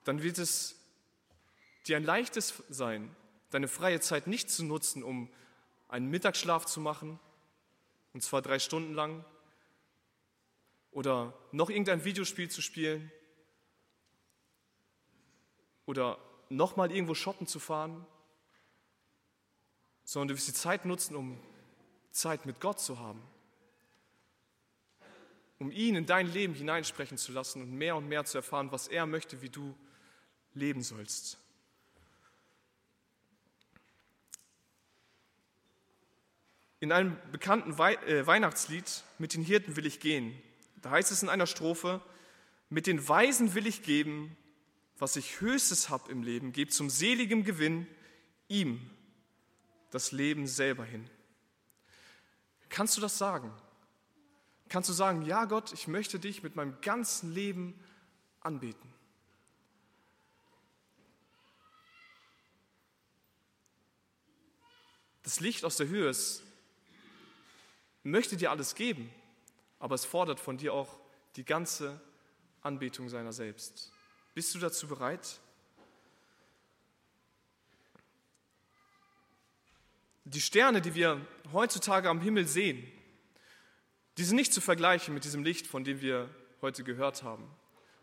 dann 0.06 0.22
wird 0.22 0.38
es 0.38 0.76
dir 1.86 1.96
ein 1.96 2.04
leichtes 2.04 2.62
sein, 2.68 3.14
deine 3.50 3.66
freie 3.66 4.00
Zeit 4.00 4.28
nicht 4.28 4.48
zu 4.48 4.64
nutzen, 4.64 5.02
um 5.02 5.28
einen 5.88 6.08
Mittagsschlaf 6.10 6.64
zu 6.64 6.80
machen, 6.80 7.18
und 8.12 8.22
zwar 8.22 8.40
drei 8.40 8.60
Stunden 8.60 8.94
lang, 8.94 9.24
oder 10.92 11.36
noch 11.50 11.70
irgendein 11.70 12.04
Videospiel 12.04 12.48
zu 12.48 12.62
spielen, 12.62 13.10
oder 15.86 16.18
nochmal 16.50 16.92
irgendwo 16.92 17.14
shoppen 17.14 17.48
zu 17.48 17.58
fahren, 17.58 18.06
sondern 20.04 20.28
du 20.28 20.34
wirst 20.34 20.46
die 20.46 20.52
Zeit 20.52 20.84
nutzen, 20.84 21.16
um 21.16 21.36
Zeit 22.12 22.46
mit 22.46 22.60
Gott 22.60 22.78
zu 22.78 23.00
haben, 23.00 23.20
um 25.58 25.72
ihn 25.72 25.96
in 25.96 26.06
dein 26.06 26.32
Leben 26.32 26.54
hineinsprechen 26.54 27.18
zu 27.18 27.32
lassen 27.32 27.60
und 27.60 27.72
mehr 27.72 27.96
und 27.96 28.08
mehr 28.08 28.24
zu 28.24 28.38
erfahren, 28.38 28.70
was 28.70 28.86
er 28.86 29.06
möchte, 29.06 29.42
wie 29.42 29.50
du 29.50 29.76
leben 30.56 30.82
sollst. 30.82 31.38
In 36.80 36.92
einem 36.92 37.16
bekannten 37.32 37.72
äh, 37.72 38.26
Weihnachtslied, 38.26 39.02
mit 39.18 39.34
den 39.34 39.42
Hirten 39.42 39.76
will 39.76 39.86
ich 39.86 40.00
gehen, 40.00 40.36
da 40.82 40.90
heißt 40.90 41.10
es 41.10 41.22
in 41.22 41.28
einer 41.28 41.46
Strophe, 41.46 42.02
mit 42.68 42.86
den 42.86 43.08
Weisen 43.08 43.54
will 43.54 43.66
ich 43.66 43.82
geben, 43.82 44.36
was 44.98 45.16
ich 45.16 45.40
höchstes 45.40 45.88
hab 45.88 46.08
im 46.08 46.22
Leben, 46.22 46.52
gebe 46.52 46.70
zum 46.70 46.90
seligen 46.90 47.44
Gewinn 47.44 47.86
ihm 48.48 48.80
das 49.90 50.12
Leben 50.12 50.46
selber 50.46 50.84
hin. 50.84 51.08
Kannst 52.68 52.96
du 52.96 53.00
das 53.00 53.18
sagen? 53.18 53.52
Kannst 54.68 54.88
du 54.88 54.92
sagen, 54.92 55.22
ja 55.22 55.44
Gott, 55.44 55.72
ich 55.72 55.86
möchte 55.86 56.18
dich 56.18 56.42
mit 56.42 56.56
meinem 56.56 56.80
ganzen 56.80 57.32
Leben 57.32 57.78
anbeten? 58.40 58.95
Das 65.26 65.40
Licht 65.40 65.64
aus 65.64 65.76
der 65.76 65.88
Höhe 65.88 66.08
ist, 66.08 66.44
möchte 68.04 68.36
dir 68.36 68.52
alles 68.52 68.76
geben, 68.76 69.12
aber 69.80 69.96
es 69.96 70.04
fordert 70.04 70.38
von 70.38 70.56
dir 70.56 70.72
auch 70.72 71.00
die 71.34 71.44
ganze 71.44 72.00
Anbetung 72.62 73.08
seiner 73.08 73.32
selbst. 73.32 73.90
Bist 74.34 74.54
du 74.54 74.60
dazu 74.60 74.86
bereit? 74.86 75.40
Die 80.22 80.40
Sterne, 80.40 80.80
die 80.80 80.94
wir 80.94 81.20
heutzutage 81.52 82.08
am 82.08 82.20
Himmel 82.20 82.46
sehen, 82.46 82.86
die 84.18 84.22
sind 84.22 84.36
nicht 84.36 84.52
zu 84.52 84.60
vergleichen 84.60 85.12
mit 85.12 85.24
diesem 85.24 85.42
Licht, 85.42 85.66
von 85.66 85.82
dem 85.82 86.00
wir 86.00 86.30
heute 86.62 86.84
gehört 86.84 87.24
haben, 87.24 87.50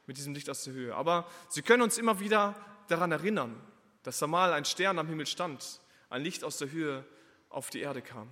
mit 0.07 0.17
diesem 0.17 0.33
Licht 0.33 0.49
aus 0.49 0.65
der 0.65 0.73
Höhe. 0.73 0.93
Aber 0.93 1.31
sie 1.47 1.61
können 1.61 1.83
uns 1.83 1.97
immer 1.97 2.19
wieder 2.19 2.53
daran 2.89 3.13
erinnern, 3.13 3.65
dass 4.03 4.19
da 4.19 4.27
mal 4.27 4.51
ein 4.51 4.65
Stern 4.65 4.99
am 4.99 5.07
Himmel 5.07 5.25
stand, 5.25 5.79
ein 6.13 6.21
Licht 6.21 6.43
aus 6.43 6.57
der 6.57 6.69
Höhe 6.69 7.03
auf 7.49 7.71
die 7.71 7.81
Erde 7.81 8.03
kam. 8.03 8.29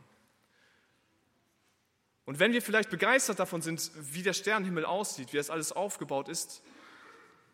Und 2.25 2.37
wenn 2.37 2.53
wir 2.53 2.61
vielleicht 2.61 2.91
begeistert 2.91 3.39
davon 3.39 3.63
sind, 3.63 3.91
wie 3.95 4.21
der 4.21 4.33
Sternenhimmel 4.33 4.85
aussieht, 4.85 5.33
wie 5.33 5.37
das 5.37 5.49
alles 5.49 5.71
aufgebaut 5.71 6.29
ist 6.29 6.61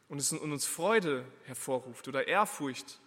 und 0.10 0.20
es 0.20 0.34
in 0.34 0.52
uns 0.52 0.66
Freude 0.66 1.26
hervorruft 1.46 2.10
oder 2.10 2.28
Ehrfurcht, 2.28 3.00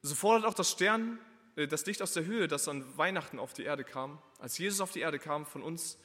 so 0.00 0.14
fordert 0.14 0.46
auch 0.46 0.54
das 0.54 0.70
Stern, 0.70 1.18
äh, 1.56 1.68
das 1.68 1.84
Licht 1.84 2.00
aus 2.00 2.14
der 2.14 2.24
Höhe, 2.24 2.48
das 2.48 2.66
an 2.66 2.96
Weihnachten 2.96 3.38
auf 3.38 3.52
die 3.52 3.64
Erde 3.64 3.84
kam, 3.84 4.18
als 4.38 4.56
Jesus 4.56 4.80
auf 4.80 4.92
die 4.92 5.00
Erde 5.00 5.18
kam, 5.18 5.44
von 5.44 5.62
uns 5.62 5.98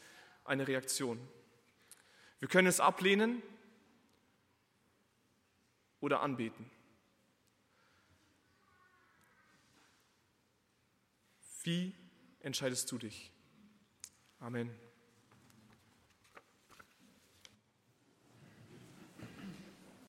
eine 0.44 0.68
Reaktion. 0.68 1.18
Wir 2.40 2.50
können 2.50 2.68
es 2.68 2.82
ablehnen 2.82 3.42
oder 6.02 6.20
anbeten. 6.20 6.70
Wie 11.64 11.94
entscheidest 12.40 12.92
du 12.92 12.98
dich? 12.98 13.32
Amen. 14.40 14.72